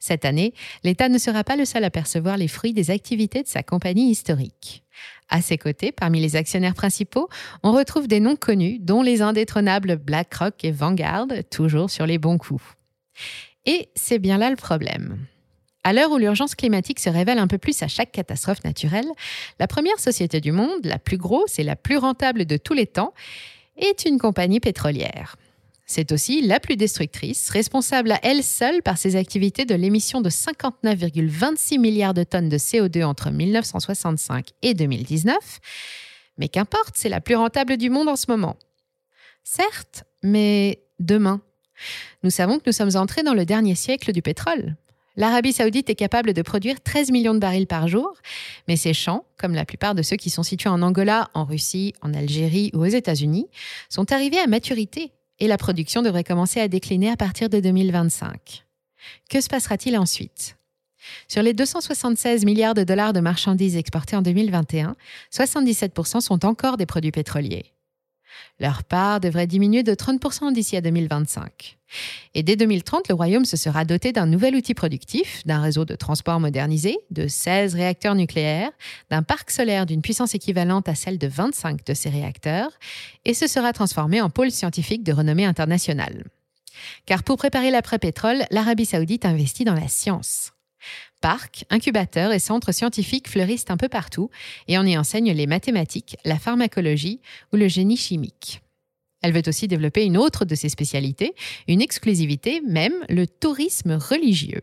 Cette 0.00 0.24
année, 0.24 0.54
l'État 0.82 1.10
ne 1.10 1.18
sera 1.18 1.44
pas 1.44 1.56
le 1.56 1.66
seul 1.66 1.84
à 1.84 1.90
percevoir 1.90 2.38
les 2.38 2.48
fruits 2.48 2.72
des 2.72 2.90
activités 2.90 3.42
de 3.42 3.48
sa 3.48 3.62
compagnie 3.62 4.10
historique. 4.10 4.82
À 5.28 5.42
ses 5.42 5.58
côtés, 5.58 5.92
parmi 5.92 6.20
les 6.20 6.36
actionnaires 6.36 6.74
principaux, 6.74 7.28
on 7.62 7.72
retrouve 7.72 8.08
des 8.08 8.18
noms 8.18 8.34
connus, 8.34 8.78
dont 8.80 9.02
les 9.02 9.20
indétrônables 9.22 9.96
BlackRock 9.96 10.64
et 10.64 10.72
Vanguard, 10.72 11.28
toujours 11.50 11.90
sur 11.90 12.06
les 12.06 12.18
bons 12.18 12.38
coups. 12.38 12.64
Et 13.66 13.90
c'est 13.94 14.18
bien 14.18 14.38
là 14.38 14.50
le 14.50 14.56
problème. 14.56 15.18
À 15.84 15.92
l'heure 15.92 16.10
où 16.10 16.18
l'urgence 16.18 16.54
climatique 16.54 16.98
se 16.98 17.10
révèle 17.10 17.38
un 17.38 17.46
peu 17.46 17.58
plus 17.58 17.82
à 17.82 17.88
chaque 17.88 18.12
catastrophe 18.12 18.64
naturelle, 18.64 19.08
la 19.58 19.66
première 19.66 19.98
société 19.98 20.40
du 20.40 20.52
monde, 20.52 20.84
la 20.84 20.98
plus 20.98 21.16
grosse 21.18 21.58
et 21.58 21.62
la 21.62 21.76
plus 21.76 21.98
rentable 21.98 22.46
de 22.46 22.56
tous 22.56 22.74
les 22.74 22.86
temps, 22.86 23.14
est 23.76 24.04
une 24.04 24.18
compagnie 24.18 24.60
pétrolière. 24.60 25.36
C'est 25.92 26.12
aussi 26.12 26.40
la 26.40 26.60
plus 26.60 26.76
destructrice, 26.76 27.50
responsable 27.50 28.12
à 28.12 28.20
elle 28.22 28.44
seule 28.44 28.80
par 28.80 28.96
ses 28.96 29.16
activités 29.16 29.64
de 29.64 29.74
l'émission 29.74 30.20
de 30.20 30.30
59,26 30.30 31.80
milliards 31.80 32.14
de 32.14 32.22
tonnes 32.22 32.48
de 32.48 32.58
CO2 32.58 33.02
entre 33.02 33.32
1965 33.32 34.50
et 34.62 34.74
2019. 34.74 35.36
Mais 36.38 36.48
qu'importe, 36.48 36.94
c'est 36.94 37.08
la 37.08 37.20
plus 37.20 37.34
rentable 37.34 37.76
du 37.76 37.90
monde 37.90 38.08
en 38.08 38.14
ce 38.14 38.26
moment. 38.28 38.56
Certes, 39.42 40.04
mais 40.22 40.80
demain 41.00 41.40
Nous 42.22 42.30
savons 42.30 42.60
que 42.60 42.64
nous 42.66 42.72
sommes 42.72 42.94
entrés 42.94 43.24
dans 43.24 43.34
le 43.34 43.44
dernier 43.44 43.74
siècle 43.74 44.12
du 44.12 44.22
pétrole. 44.22 44.76
L'Arabie 45.16 45.52
saoudite 45.52 45.90
est 45.90 45.96
capable 45.96 46.34
de 46.34 46.42
produire 46.42 46.80
13 46.80 47.10
millions 47.10 47.34
de 47.34 47.40
barils 47.40 47.66
par 47.66 47.88
jour, 47.88 48.12
mais 48.68 48.76
ses 48.76 48.94
champs, 48.94 49.24
comme 49.36 49.56
la 49.56 49.64
plupart 49.64 49.96
de 49.96 50.02
ceux 50.02 50.16
qui 50.16 50.30
sont 50.30 50.44
situés 50.44 50.70
en 50.70 50.82
Angola, 50.82 51.30
en 51.34 51.44
Russie, 51.44 51.94
en 52.00 52.14
Algérie 52.14 52.70
ou 52.74 52.82
aux 52.82 52.84
États-Unis, 52.84 53.48
sont 53.88 54.12
arrivés 54.12 54.38
à 54.38 54.46
maturité 54.46 55.10
et 55.40 55.48
la 55.48 55.56
production 55.56 56.02
devrait 56.02 56.24
commencer 56.24 56.60
à 56.60 56.68
décliner 56.68 57.10
à 57.10 57.16
partir 57.16 57.48
de 57.48 57.58
2025. 57.60 58.64
Que 59.28 59.40
se 59.40 59.48
passera-t-il 59.48 59.96
ensuite? 59.98 60.56
Sur 61.28 61.42
les 61.42 61.54
276 61.54 62.44
milliards 62.44 62.74
de 62.74 62.84
dollars 62.84 63.12
de 63.12 63.20
marchandises 63.20 63.76
exportées 63.76 64.16
en 64.16 64.22
2021, 64.22 64.96
77% 65.32 66.20
sont 66.20 66.44
encore 66.44 66.76
des 66.76 66.86
produits 66.86 67.10
pétroliers. 67.10 67.72
Leur 68.58 68.84
part 68.84 69.20
devrait 69.20 69.46
diminuer 69.46 69.82
de 69.82 69.94
30% 69.94 70.52
d'ici 70.52 70.76
à 70.76 70.80
2025. 70.80 71.78
Et 72.34 72.42
dès 72.42 72.56
2030, 72.56 73.08
le 73.08 73.14
Royaume 73.14 73.44
se 73.44 73.56
sera 73.56 73.84
doté 73.84 74.12
d'un 74.12 74.26
nouvel 74.26 74.54
outil 74.54 74.74
productif, 74.74 75.44
d'un 75.46 75.60
réseau 75.60 75.84
de 75.84 75.94
transport 75.96 76.38
modernisé, 76.38 76.98
de 77.10 77.26
16 77.26 77.74
réacteurs 77.74 78.14
nucléaires, 78.14 78.70
d'un 79.10 79.22
parc 79.22 79.50
solaire 79.50 79.86
d'une 79.86 80.02
puissance 80.02 80.34
équivalente 80.34 80.88
à 80.88 80.94
celle 80.94 81.18
de 81.18 81.26
25 81.26 81.84
de 81.84 81.94
ces 81.94 82.10
réacteurs, 82.10 82.70
et 83.24 83.34
se 83.34 83.46
sera 83.46 83.72
transformé 83.72 84.20
en 84.20 84.30
pôle 84.30 84.50
scientifique 84.50 85.02
de 85.02 85.12
renommée 85.12 85.44
internationale. 85.44 86.24
Car 87.06 87.22
pour 87.22 87.36
préparer 87.36 87.70
l'après-pétrole, 87.70 88.44
l'Arabie 88.50 88.86
saoudite 88.86 89.24
investit 89.24 89.64
dans 89.64 89.74
la 89.74 89.88
science. 89.88 90.52
Parcs, 91.20 91.64
incubateurs 91.70 92.32
et 92.32 92.38
centres 92.38 92.72
scientifiques 92.72 93.28
fleurissent 93.28 93.66
un 93.68 93.76
peu 93.76 93.88
partout 93.88 94.30
et 94.68 94.78
on 94.78 94.84
y 94.84 94.96
enseigne 94.96 95.32
les 95.32 95.46
mathématiques, 95.46 96.16
la 96.24 96.38
pharmacologie 96.38 97.20
ou 97.52 97.56
le 97.56 97.68
génie 97.68 97.96
chimique. 97.96 98.62
Elle 99.22 99.32
veut 99.32 99.42
aussi 99.46 99.68
développer 99.68 100.04
une 100.04 100.16
autre 100.16 100.44
de 100.44 100.54
ses 100.54 100.70
spécialités, 100.70 101.34
une 101.68 101.82
exclusivité, 101.82 102.62
même 102.66 102.94
le 103.08 103.26
tourisme 103.26 103.92
religieux. 103.92 104.62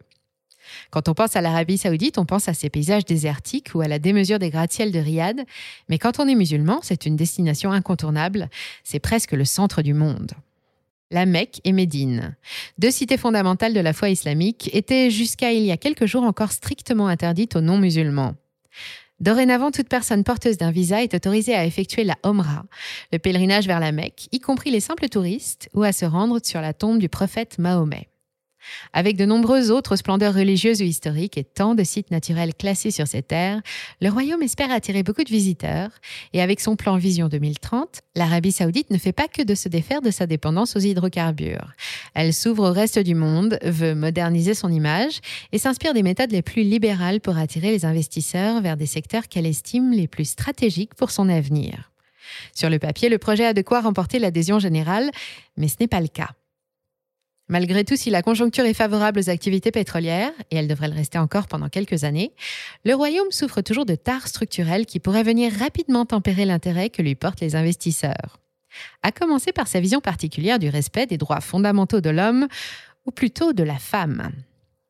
Quand 0.89 1.07
on 1.07 1.13
pense 1.13 1.35
à 1.35 1.41
l'Arabie 1.41 1.77
saoudite, 1.77 2.17
on 2.17 2.25
pense 2.25 2.47
à 2.49 2.53
ses 2.53 2.69
paysages 2.69 3.05
désertiques 3.05 3.71
ou 3.73 3.81
à 3.81 3.87
la 3.87 3.99
démesure 3.99 4.39
des 4.39 4.49
gratte-ciels 4.49 4.91
de 4.91 4.99
Riyad, 4.99 5.45
mais 5.89 5.97
quand 5.97 6.19
on 6.19 6.27
est 6.27 6.35
musulman, 6.35 6.79
c'est 6.81 7.05
une 7.05 7.15
destination 7.15 7.71
incontournable, 7.71 8.49
c'est 8.83 8.99
presque 8.99 9.31
le 9.31 9.45
centre 9.45 9.81
du 9.81 9.93
monde. 9.93 10.31
La 11.09 11.25
Mecque 11.25 11.61
et 11.63 11.71
Médine, 11.71 12.35
deux 12.79 12.91
cités 12.91 13.15
fondamentales 13.15 13.73
de 13.73 13.79
la 13.79 13.93
foi 13.93 14.09
islamique, 14.09 14.69
étaient 14.73 15.09
jusqu'à 15.09 15.53
il 15.53 15.63
y 15.63 15.71
a 15.71 15.77
quelques 15.77 16.05
jours 16.05 16.23
encore 16.23 16.51
strictement 16.51 17.07
interdites 17.07 17.55
aux 17.55 17.61
non-musulmans. 17.61 18.35
Dorénavant, 19.21 19.71
toute 19.71 19.87
personne 19.87 20.25
porteuse 20.25 20.57
d'un 20.57 20.69
visa 20.69 21.01
est 21.01 21.13
autorisée 21.13 21.55
à 21.55 21.65
effectuer 21.65 22.03
la 22.03 22.17
Omra, 22.23 22.65
le 23.13 23.19
pèlerinage 23.19 23.67
vers 23.67 23.79
la 23.79 23.93
Mecque, 23.93 24.27
y 24.33 24.41
compris 24.41 24.69
les 24.69 24.81
simples 24.81 25.07
touristes, 25.07 25.69
ou 25.73 25.83
à 25.83 25.93
se 25.93 26.05
rendre 26.05 26.39
sur 26.43 26.59
la 26.59 26.73
tombe 26.73 26.99
du 26.99 27.07
prophète 27.07 27.57
Mahomet. 27.57 28.09
Avec 28.93 29.17
de 29.17 29.25
nombreuses 29.25 29.71
autres 29.71 29.95
splendeurs 29.95 30.33
religieuses 30.33 30.81
ou 30.81 30.85
historiques 30.85 31.37
et 31.37 31.43
tant 31.43 31.75
de 31.75 31.83
sites 31.83 32.11
naturels 32.11 32.53
classés 32.53 32.91
sur 32.91 33.07
ces 33.07 33.21
terres, 33.21 33.61
le 34.01 34.09
royaume 34.09 34.41
espère 34.41 34.71
attirer 34.71 35.03
beaucoup 35.03 35.23
de 35.23 35.29
visiteurs 35.29 35.89
et 36.33 36.41
avec 36.41 36.59
son 36.59 36.75
plan 36.75 36.97
Vision 36.97 37.27
2030, 37.27 38.01
l'Arabie 38.15 38.51
saoudite 38.51 38.89
ne 38.91 38.97
fait 38.97 39.11
pas 39.11 39.27
que 39.27 39.41
de 39.41 39.55
se 39.55 39.69
défaire 39.69 40.01
de 40.01 40.11
sa 40.11 40.25
dépendance 40.25 40.75
aux 40.75 40.79
hydrocarbures. 40.79 41.73
Elle 42.13 42.33
s'ouvre 42.33 42.69
au 42.69 42.73
reste 42.73 42.99
du 42.99 43.15
monde, 43.15 43.59
veut 43.63 43.95
moderniser 43.95 44.53
son 44.53 44.71
image 44.71 45.19
et 45.51 45.57
s'inspire 45.57 45.93
des 45.93 46.03
méthodes 46.03 46.31
les 46.31 46.41
plus 46.41 46.63
libérales 46.63 47.21
pour 47.21 47.37
attirer 47.37 47.71
les 47.71 47.85
investisseurs 47.85 48.61
vers 48.61 48.77
des 48.77 48.85
secteurs 48.85 49.27
qu'elle 49.27 49.45
estime 49.45 49.91
les 49.91 50.07
plus 50.07 50.25
stratégiques 50.25 50.95
pour 50.95 51.11
son 51.11 51.29
avenir. 51.29 51.91
Sur 52.53 52.69
le 52.69 52.79
papier, 52.79 53.09
le 53.09 53.17
projet 53.17 53.45
a 53.45 53.53
de 53.53 53.61
quoi 53.61 53.81
remporter 53.81 54.19
l'adhésion 54.19 54.59
générale, 54.59 55.09
mais 55.55 55.67
ce 55.67 55.75
n'est 55.79 55.87
pas 55.87 56.01
le 56.01 56.07
cas. 56.07 56.31
Malgré 57.49 57.85
tout, 57.85 57.95
si 57.95 58.09
la 58.09 58.21
conjoncture 58.21 58.65
est 58.65 58.73
favorable 58.73 59.19
aux 59.19 59.29
activités 59.29 59.71
pétrolières, 59.71 60.33
et 60.51 60.57
elle 60.57 60.67
devrait 60.67 60.89
le 60.89 60.95
rester 60.95 61.17
encore 61.17 61.47
pendant 61.47 61.69
quelques 61.69 62.03
années, 62.03 62.33
le 62.83 62.93
Royaume 62.93 63.31
souffre 63.31 63.61
toujours 63.61 63.85
de 63.85 63.95
tares 63.95 64.27
structurelles 64.27 64.85
qui 64.85 64.99
pourraient 64.99 65.23
venir 65.23 65.53
rapidement 65.53 66.05
tempérer 66.05 66.43
l'intérêt 66.43 66.89
que 66.89 67.01
lui 67.01 67.15
portent 67.15 67.39
les 67.39 67.55
investisseurs. 67.55 68.39
À 69.01 69.13
commencer 69.13 69.53
par 69.53 69.67
sa 69.67 69.79
vision 69.79 70.01
particulière 70.01 70.59
du 70.59 70.67
respect 70.67 71.05
des 71.05 71.17
droits 71.17 71.39
fondamentaux 71.39 72.01
de 72.01 72.09
l'homme, 72.09 72.47
ou 73.05 73.11
plutôt 73.11 73.53
de 73.53 73.63
la 73.63 73.77
femme. 73.77 74.31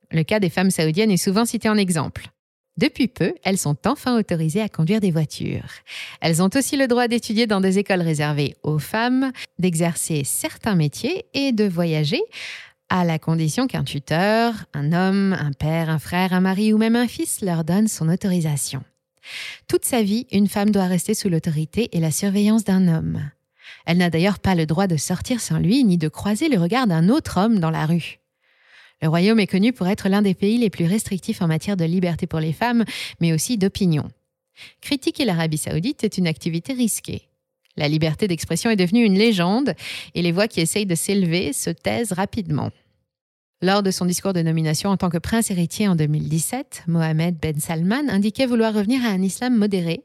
Le 0.10 0.24
cas 0.24 0.40
des 0.40 0.50
femmes 0.50 0.72
saoudiennes 0.72 1.12
est 1.12 1.18
souvent 1.18 1.46
cité 1.46 1.70
en 1.70 1.78
exemple. 1.78 2.30
Depuis 2.78 3.08
peu, 3.08 3.34
elles 3.44 3.58
sont 3.58 3.76
enfin 3.86 4.18
autorisées 4.18 4.62
à 4.62 4.70
conduire 4.70 5.00
des 5.00 5.12
voitures. 5.12 5.70
Elles 6.22 6.44
ont 6.44 6.50
aussi 6.56 6.78
le 6.78 6.88
droit 6.88 7.08
d'étudier 7.08 7.48
dans 7.48 7.62
des 7.62 7.80
écoles 7.80 8.02
réservées 8.02 8.56
aux 8.62 8.78
femmes, 8.78 9.32
d'exercer 9.58 10.24
certains 10.24 10.76
métiers 10.76 11.26
et 11.34 11.52
de 11.52 11.68
voyager, 11.68 12.22
à 12.90 13.04
la 13.04 13.20
condition 13.20 13.68
qu'un 13.68 13.84
tuteur, 13.84 14.54
un 14.74 14.94
homme, 14.94 15.34
un 15.34 15.52
père, 15.52 15.90
un 15.90 16.00
frère, 16.00 16.34
un 16.34 16.40
mari 16.40 16.72
ou 16.72 16.78
même 16.78 16.96
un 16.96 17.08
fils 17.08 17.42
leur 17.42 17.64
donne 17.64 17.88
son 17.88 18.10
autorisation. 18.10 18.84
Toute 19.68 19.84
sa 19.84 20.04
vie, 20.04 20.26
une 20.32 20.48
femme 20.48 20.72
doit 20.72 20.86
rester 20.86 21.14
sous 21.14 21.30
l'autorité 21.30 21.90
et 21.92 22.00
la 22.00 22.12
surveillance 22.12 22.64
d'un 22.64 22.88
homme. 22.88 23.30
Elle 23.86 23.98
n'a 23.98 24.10
d'ailleurs 24.10 24.40
pas 24.40 24.56
le 24.56 24.66
droit 24.66 24.88
de 24.88 24.96
sortir 24.98 25.42
sans 25.42 25.60
lui 25.60 25.84
ni 25.84 25.98
de 25.98 26.08
croiser 26.08 26.48
le 26.48 26.60
regard 26.60 26.88
d'un 26.88 27.10
autre 27.10 27.38
homme 27.40 27.60
dans 27.60 27.72
la 27.72 27.86
rue. 27.86 28.20
Le 29.02 29.08
royaume 29.08 29.40
est 29.40 29.48
connu 29.48 29.74
pour 29.74 29.88
être 29.88 30.10
l'un 30.10 30.22
des 30.22 30.34
pays 30.34 30.58
les 30.58 30.70
plus 30.70 30.86
restrictifs 30.86 31.42
en 31.42 31.48
matière 31.48 31.78
de 31.78 31.86
liberté 31.86 32.26
pour 32.26 32.40
les 32.40 32.54
femmes, 32.54 32.84
mais 33.20 33.34
aussi 33.34 33.58
d'opinion. 33.58 34.10
Critiquer 34.82 35.26
l'Arabie 35.26 35.58
saoudite 35.58 36.04
est 36.04 36.18
une 36.18 36.28
activité 36.28 36.74
risquée. 36.74 37.28
La 37.76 37.88
liberté 37.88 38.28
d'expression 38.28 38.72
est 38.72 38.76
devenue 38.76 39.06
une 39.06 39.18
légende 39.18 39.76
et 40.16 40.24
les 40.24 40.32
voix 40.32 40.48
qui 40.48 40.62
essayent 40.62 40.88
de 40.88 40.96
s'élever 40.96 41.54
se 41.54 41.70
taisent 41.70 42.12
rapidement. 42.12 42.72
Lors 43.62 43.84
de 43.84 43.92
son 43.92 44.06
discours 44.06 44.34
de 44.34 44.42
nomination 44.42 44.90
en 44.90 44.98
tant 44.98 45.10
que 45.10 45.18
prince 45.18 45.52
héritier 45.52 45.88
en 45.88 45.96
2017, 45.96 46.84
Mohamed 46.88 47.38
Ben 47.40 47.60
Salman 47.60 48.10
indiquait 48.10 48.46
vouloir 48.46 48.74
revenir 48.74 49.04
à 49.04 49.10
un 49.10 49.22
islam 49.22 49.56
modéré, 49.56 50.04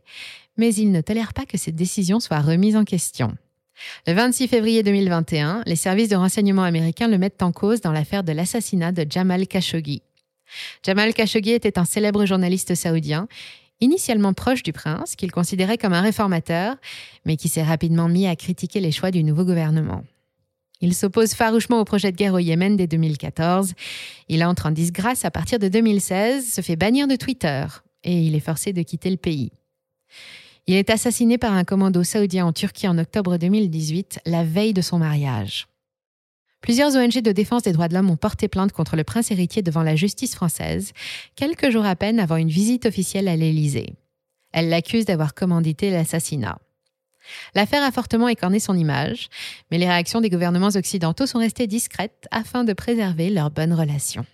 mais 0.56 0.74
il 0.74 0.90
ne 0.90 1.00
tolère 1.00 1.32
pas 1.32 1.46
que 1.46 1.58
cette 1.58 1.76
décision 1.76 2.20
soit 2.20 2.40
remise 2.40 2.76
en 2.76 2.84
question. 2.84 3.36
Le 4.06 4.14
26 4.14 4.48
février 4.48 4.82
2021, 4.82 5.62
les 5.66 5.76
services 5.76 6.08
de 6.08 6.16
renseignement 6.16 6.62
américains 6.62 7.08
le 7.08 7.18
mettent 7.18 7.42
en 7.42 7.52
cause 7.52 7.80
dans 7.80 7.92
l'affaire 7.92 8.24
de 8.24 8.32
l'assassinat 8.32 8.92
de 8.92 9.06
Jamal 9.08 9.46
Khashoggi. 9.46 10.02
Jamal 10.84 11.14
Khashoggi 11.14 11.52
était 11.52 11.78
un 11.78 11.84
célèbre 11.84 12.26
journaliste 12.26 12.74
saoudien, 12.74 13.28
initialement 13.80 14.32
proche 14.32 14.62
du 14.62 14.72
prince, 14.72 15.16
qu'il 15.16 15.32
considérait 15.32 15.78
comme 15.78 15.92
un 15.92 16.00
réformateur, 16.00 16.76
mais 17.24 17.36
qui 17.36 17.48
s'est 17.48 17.62
rapidement 17.62 18.08
mis 18.08 18.26
à 18.26 18.36
critiquer 18.36 18.80
les 18.80 18.92
choix 18.92 19.10
du 19.10 19.24
nouveau 19.24 19.44
gouvernement. 19.44 20.04
Il 20.80 20.94
s'oppose 20.94 21.34
farouchement 21.34 21.80
au 21.80 21.84
projet 21.84 22.10
de 22.10 22.16
guerre 22.16 22.34
au 22.34 22.40
Yémen 22.40 22.76
dès 22.76 22.88
2014. 22.88 23.74
Il 24.28 24.44
entre 24.44 24.66
en 24.66 24.72
disgrâce 24.72 25.24
à 25.24 25.30
partir 25.30 25.60
de 25.60 25.68
2016, 25.68 26.52
se 26.52 26.60
fait 26.60 26.74
bannir 26.76 27.06
de 27.06 27.14
Twitter 27.14 27.64
et 28.02 28.20
il 28.20 28.34
est 28.34 28.40
forcé 28.40 28.72
de 28.72 28.82
quitter 28.82 29.10
le 29.10 29.16
pays. 29.16 29.52
Il 30.68 30.76
est 30.76 30.90
assassiné 30.90 31.38
par 31.38 31.52
un 31.54 31.64
commando 31.64 32.04
saoudien 32.04 32.46
en 32.46 32.52
Turquie 32.52 32.86
en 32.86 32.96
octobre 32.96 33.36
2018, 33.36 34.20
la 34.26 34.44
veille 34.44 34.72
de 34.72 34.80
son 34.80 34.98
mariage. 34.98 35.66
Plusieurs 36.60 36.94
ONG 36.94 37.20
de 37.20 37.32
défense 37.32 37.64
des 37.64 37.72
droits 37.72 37.88
de 37.88 37.94
l'homme 37.94 38.10
ont 38.10 38.16
porté 38.16 38.46
plainte 38.46 38.70
contre 38.70 38.94
le 38.94 39.02
prince 39.02 39.32
héritier 39.32 39.62
devant 39.62 39.82
la 39.82 39.96
justice 39.96 40.36
française, 40.36 40.92
quelques 41.34 41.70
jours 41.70 41.84
à 41.84 41.96
peine 41.96 42.20
avant 42.20 42.36
une 42.36 42.48
visite 42.48 42.86
officielle 42.86 43.26
à 43.26 43.34
l'Élysée. 43.34 43.94
Elles 44.52 44.68
l'accusent 44.68 45.06
d'avoir 45.06 45.34
commandité 45.34 45.90
l'assassinat. 45.90 46.58
L'affaire 47.56 47.82
a 47.82 47.90
fortement 47.90 48.28
écorné 48.28 48.60
son 48.60 48.76
image, 48.76 49.28
mais 49.72 49.78
les 49.78 49.88
réactions 49.88 50.20
des 50.20 50.30
gouvernements 50.30 50.68
occidentaux 50.68 51.26
sont 51.26 51.38
restées 51.38 51.66
discrètes 51.66 52.28
afin 52.30 52.62
de 52.62 52.72
préserver 52.72 53.30
leurs 53.30 53.50
bonnes 53.50 53.74
relations. 53.74 54.26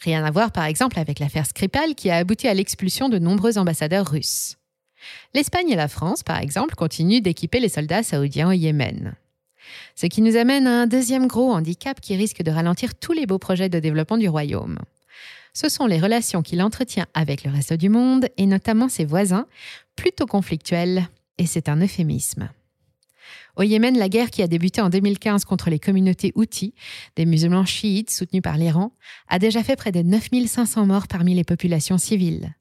Rien 0.00 0.22
à 0.22 0.30
voir 0.30 0.52
par 0.52 0.64
exemple 0.64 0.98
avec 0.98 1.18
l'affaire 1.18 1.46
Skripal 1.46 1.94
qui 1.94 2.10
a 2.10 2.16
abouti 2.16 2.48
à 2.48 2.54
l'expulsion 2.54 3.08
de 3.08 3.18
nombreux 3.18 3.56
ambassadeurs 3.56 4.10
russes. 4.10 4.59
L'Espagne 5.34 5.70
et 5.70 5.76
la 5.76 5.88
France, 5.88 6.22
par 6.22 6.38
exemple, 6.38 6.74
continuent 6.74 7.22
d'équiper 7.22 7.60
les 7.60 7.68
soldats 7.68 8.02
saoudiens 8.02 8.48
au 8.48 8.52
Yémen. 8.52 9.14
Ce 9.94 10.06
qui 10.06 10.22
nous 10.22 10.36
amène 10.36 10.66
à 10.66 10.82
un 10.82 10.86
deuxième 10.86 11.26
gros 11.26 11.52
handicap 11.52 12.00
qui 12.00 12.16
risque 12.16 12.42
de 12.42 12.50
ralentir 12.50 12.94
tous 12.94 13.12
les 13.12 13.26
beaux 13.26 13.38
projets 13.38 13.68
de 13.68 13.78
développement 13.78 14.18
du 14.18 14.28
royaume. 14.28 14.78
Ce 15.52 15.68
sont 15.68 15.86
les 15.86 15.98
relations 15.98 16.42
qu'il 16.42 16.62
entretient 16.62 17.06
avec 17.14 17.44
le 17.44 17.50
reste 17.50 17.72
du 17.72 17.88
monde 17.88 18.28
et 18.36 18.46
notamment 18.46 18.88
ses 18.88 19.04
voisins, 19.04 19.46
plutôt 19.96 20.26
conflictuels 20.26 21.08
et 21.38 21.46
c'est 21.46 21.68
un 21.68 21.80
euphémisme. 21.80 22.50
Au 23.56 23.62
Yémen, 23.62 23.98
la 23.98 24.08
guerre 24.08 24.30
qui 24.30 24.42
a 24.42 24.46
débuté 24.46 24.80
en 24.80 24.90
2015 24.90 25.44
contre 25.44 25.70
les 25.70 25.78
communautés 25.78 26.32
houthis, 26.34 26.72
des 27.16 27.26
musulmans 27.26 27.64
chiites 27.64 28.10
soutenus 28.10 28.42
par 28.42 28.56
l'Iran, 28.56 28.92
a 29.28 29.38
déjà 29.38 29.62
fait 29.62 29.76
près 29.76 29.92
de 29.92 30.02
9500 30.02 30.86
morts 30.86 31.08
parmi 31.08 31.34
les 31.34 31.44
populations 31.44 31.98
civiles. 31.98 32.54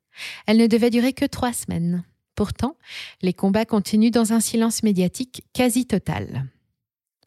Elle 0.47 0.57
ne 0.57 0.67
devait 0.67 0.89
durer 0.89 1.13
que 1.13 1.25
trois 1.25 1.53
semaines. 1.53 2.03
Pourtant, 2.39 2.77
les 3.21 3.33
combats 3.33 3.65
continuent 3.65 4.11
dans 4.11 4.31
un 4.31 4.39
silence 4.39 4.81
médiatique 4.81 5.43
quasi 5.51 5.85
total. 5.85 6.45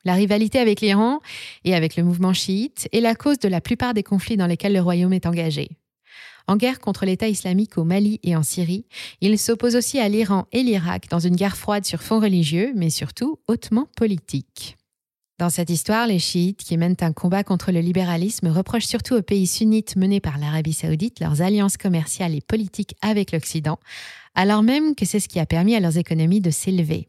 La 0.07 0.15
rivalité 0.15 0.59
avec 0.59 0.81
l'Iran 0.81 1.21
et 1.65 1.75
avec 1.75 1.97
le 1.97 2.03
mouvement 2.03 2.33
chiite 2.33 2.89
est 2.93 3.01
la 3.01 3.15
cause 3.15 3.39
de 3.39 3.49
la 3.51 3.61
plupart 3.61 3.93
des 3.93 4.03
conflits 4.03 4.39
dans 4.39 4.47
lesquels 4.47 4.73
le 4.73 4.81
royaume 4.81 5.13
est 5.13 5.27
engagé. 5.27 5.69
En 6.47 6.57
guerre 6.57 6.81
contre 6.81 7.05
l'État 7.05 7.29
islamique 7.29 7.77
au 7.77 7.85
Mali 7.85 8.21
et 8.23 8.37
en 8.37 8.43
Syrie, 8.43 8.87
il 9.21 9.39
s'oppose 9.39 9.77
aussi 9.77 9.99
à 9.99 10.09
l'Iran 10.09 10.47
et 10.51 10.63
l'Irak 10.63 11.11
dans 11.11 11.21
une 11.21 11.37
guerre 11.37 11.59
froide 11.59 11.85
sur 11.85 12.01
fond 12.01 12.19
religieux, 12.19 12.73
mais 12.75 12.89
surtout 12.89 13.39
hautement 13.49 13.89
politique. 13.95 14.79
Dans 15.39 15.51
cette 15.51 15.71
histoire, 15.71 16.07
les 16.07 16.21
chiites, 16.21 16.63
qui 16.63 16.77
mènent 16.77 16.97
un 17.01 17.13
combat 17.13 17.43
contre 17.43 17.73
le 17.73 17.81
libéralisme, 17.81 18.47
reprochent 18.47 18.87
surtout 18.87 19.17
aux 19.17 19.23
pays 19.23 19.47
sunnites 19.47 19.97
menés 19.97 20.21
par 20.21 20.39
l'Arabie 20.39 20.73
saoudite 20.73 21.21
leurs 21.21 21.43
alliances 21.43 21.77
commerciales 21.77 22.35
et 22.35 22.41
politiques 22.41 22.95
avec 23.03 23.33
l'Occident, 23.33 23.81
alors 24.35 24.63
même 24.63 24.95
que 24.95 25.05
c'est 25.05 25.21
ce 25.21 25.29
qui 25.29 25.41
a 25.41 25.47
permis 25.47 25.75
à 25.75 25.81
leurs 25.81 25.99
économies 25.99 26.41
de 26.41 26.51
s'élever. 26.51 27.09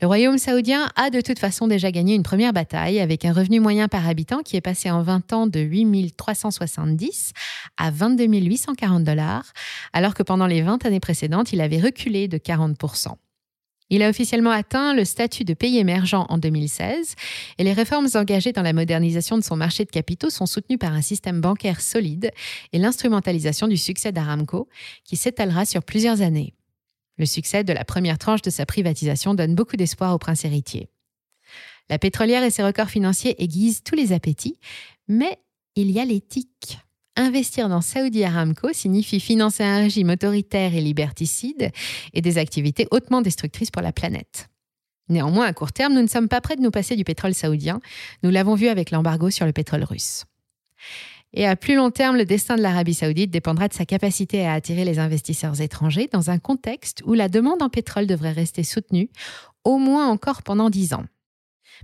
Le 0.00 0.06
royaume 0.06 0.38
saoudien 0.38 0.90
a 0.96 1.10
de 1.10 1.20
toute 1.20 1.38
façon 1.38 1.68
déjà 1.68 1.90
gagné 1.90 2.14
une 2.14 2.22
première 2.22 2.52
bataille 2.52 3.00
avec 3.00 3.24
un 3.24 3.32
revenu 3.32 3.60
moyen 3.60 3.88
par 3.88 4.08
habitant 4.08 4.42
qui 4.42 4.56
est 4.56 4.60
passé 4.60 4.90
en 4.90 5.02
20 5.02 5.32
ans 5.32 5.46
de 5.46 5.60
8 5.60 6.16
370 6.16 7.32
à 7.76 7.90
22 7.90 8.24
840 8.26 9.04
dollars, 9.04 9.52
alors 9.92 10.14
que 10.14 10.22
pendant 10.22 10.46
les 10.46 10.62
20 10.62 10.84
années 10.86 11.00
précédentes, 11.00 11.52
il 11.52 11.60
avait 11.60 11.80
reculé 11.80 12.28
de 12.28 12.38
40 12.38 12.76
il 13.90 14.02
a 14.02 14.08
officiellement 14.08 14.50
atteint 14.50 14.94
le 14.94 15.04
statut 15.04 15.44
de 15.44 15.54
pays 15.54 15.78
émergent 15.78 16.26
en 16.28 16.38
2016 16.38 17.14
et 17.58 17.64
les 17.64 17.72
réformes 17.72 18.08
engagées 18.14 18.52
dans 18.52 18.62
la 18.62 18.72
modernisation 18.72 19.36
de 19.36 19.42
son 19.42 19.56
marché 19.56 19.84
de 19.84 19.90
capitaux 19.90 20.30
sont 20.30 20.46
soutenues 20.46 20.78
par 20.78 20.92
un 20.92 21.02
système 21.02 21.40
bancaire 21.40 21.80
solide 21.80 22.30
et 22.72 22.78
l'instrumentalisation 22.78 23.68
du 23.68 23.76
succès 23.76 24.12
d'Aramco 24.12 24.68
qui 25.04 25.16
s'étalera 25.16 25.64
sur 25.64 25.82
plusieurs 25.82 26.22
années. 26.22 26.54
Le 27.18 27.26
succès 27.26 27.64
de 27.64 27.72
la 27.72 27.84
première 27.84 28.18
tranche 28.18 28.42
de 28.42 28.50
sa 28.50 28.64
privatisation 28.64 29.34
donne 29.34 29.54
beaucoup 29.54 29.76
d'espoir 29.76 30.14
au 30.14 30.18
prince 30.18 30.44
héritier. 30.44 30.88
La 31.90 31.98
pétrolière 31.98 32.44
et 32.44 32.50
ses 32.50 32.62
records 32.62 32.88
financiers 32.88 33.42
aiguisent 33.42 33.82
tous 33.82 33.96
les 33.96 34.12
appétits, 34.12 34.58
mais 35.08 35.38
il 35.74 35.90
y 35.90 35.98
a 35.98 36.04
l'éthique. 36.04 36.78
Investir 37.16 37.68
dans 37.68 37.80
Saudi 37.80 38.24
Aramco 38.24 38.72
signifie 38.72 39.20
financer 39.20 39.64
un 39.64 39.78
régime 39.78 40.10
autoritaire 40.10 40.74
et 40.74 40.80
liberticide 40.80 41.70
et 42.14 42.20
des 42.20 42.38
activités 42.38 42.86
hautement 42.90 43.20
destructrices 43.20 43.70
pour 43.70 43.82
la 43.82 43.92
planète. 43.92 44.48
Néanmoins, 45.08 45.46
à 45.46 45.52
court 45.52 45.72
terme, 45.72 45.92
nous 45.94 46.02
ne 46.02 46.06
sommes 46.06 46.28
pas 46.28 46.40
prêts 46.40 46.56
de 46.56 46.62
nous 46.62 46.70
passer 46.70 46.94
du 46.94 47.02
pétrole 47.02 47.34
saoudien. 47.34 47.80
Nous 48.22 48.30
l'avons 48.30 48.54
vu 48.54 48.68
avec 48.68 48.92
l'embargo 48.92 49.28
sur 49.30 49.44
le 49.44 49.52
pétrole 49.52 49.82
russe. 49.82 50.24
Et 51.32 51.46
à 51.46 51.56
plus 51.56 51.74
long 51.74 51.90
terme, 51.90 52.16
le 52.16 52.24
destin 52.24 52.56
de 52.56 52.62
l'Arabie 52.62 52.94
saoudite 52.94 53.30
dépendra 53.30 53.68
de 53.68 53.74
sa 53.74 53.84
capacité 53.84 54.46
à 54.46 54.54
attirer 54.54 54.84
les 54.84 54.98
investisseurs 54.98 55.60
étrangers 55.60 56.08
dans 56.12 56.30
un 56.30 56.38
contexte 56.38 57.02
où 57.04 57.14
la 57.14 57.28
demande 57.28 57.62
en 57.62 57.68
pétrole 57.68 58.06
devrait 58.06 58.32
rester 58.32 58.62
soutenue, 58.62 59.10
au 59.64 59.78
moins 59.78 60.08
encore 60.08 60.42
pendant 60.42 60.70
dix 60.70 60.92
ans. 60.92 61.04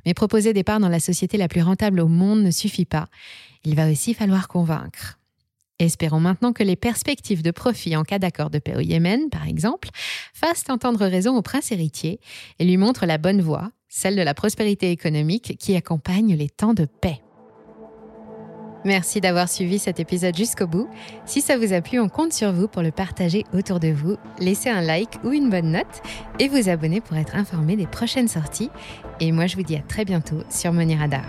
Mais 0.04 0.14
proposer 0.14 0.52
des 0.52 0.64
parts 0.64 0.80
dans 0.80 0.88
la 0.88 1.00
société 1.00 1.36
la 1.36 1.48
plus 1.48 1.62
rentable 1.62 2.00
au 2.00 2.08
monde 2.08 2.42
ne 2.42 2.50
suffit 2.50 2.84
pas. 2.84 3.08
Il 3.66 3.74
va 3.74 3.90
aussi 3.90 4.14
falloir 4.14 4.46
convaincre. 4.46 5.18
Espérons 5.81 6.20
maintenant 6.20 6.52
que 6.52 6.62
les 6.62 6.76
perspectives 6.76 7.42
de 7.42 7.50
profit 7.50 7.96
en 7.96 8.05
cas 8.05 8.20
d'accord 8.20 8.48
de 8.48 8.61
paix 8.61 8.76
au 8.76 8.81
Yémen, 8.81 9.29
par 9.29 9.48
exemple, 9.48 9.88
fassent 10.33 10.70
entendre 10.70 11.05
raison 11.05 11.37
au 11.37 11.42
prince 11.42 11.72
héritier 11.72 12.20
et 12.61 12.64
lui 12.64 12.76
montrent 12.76 13.07
la 13.07 13.18
bonne 13.18 13.42
voie, 13.42 13.72
celle 13.88 14.14
de 14.14 14.22
la 14.22 14.35
prospérité 14.35 14.92
économique 14.92 15.57
qui 15.59 15.74
accompagne 15.74 16.37
les 16.37 16.48
temps 16.48 16.74
de 16.74 16.85
paix. 16.85 17.20
Merci 18.85 19.20
d'avoir 19.20 19.48
suivi 19.48 19.81
cet 19.81 19.98
épisode 19.98 20.37
jusqu'au 20.37 20.68
bout. 20.68 20.88
Si 21.24 21.40
ça 21.40 21.59
vous 21.59 21.72
a 21.72 21.81
plu, 21.81 21.98
on 21.98 22.09
compte 22.09 22.33
sur 22.33 22.52
vous 22.52 22.68
pour 22.68 22.83
le 22.83 22.92
partager 22.92 23.42
autour 23.52 23.81
de 23.81 23.88
vous. 23.88 24.16
Laissez 24.38 24.70
un 24.70 24.81
like 24.81 25.18
ou 25.24 25.33
une 25.33 25.50
bonne 25.50 25.72
note 25.72 26.02
et 26.38 26.46
vous 26.46 26.68
abonner 26.68 27.00
pour 27.00 27.16
être 27.16 27.35
informé 27.35 27.74
des 27.74 27.88
prochaines 27.88 28.29
sorties. 28.29 28.70
Et 29.18 29.33
moi, 29.33 29.48
je 29.48 29.57
vous 29.57 29.64
dis 29.64 29.74
à 29.74 29.83
très 29.83 30.05
bientôt 30.05 30.44
sur 30.50 30.72
Money 30.72 30.94
Radar. 30.94 31.26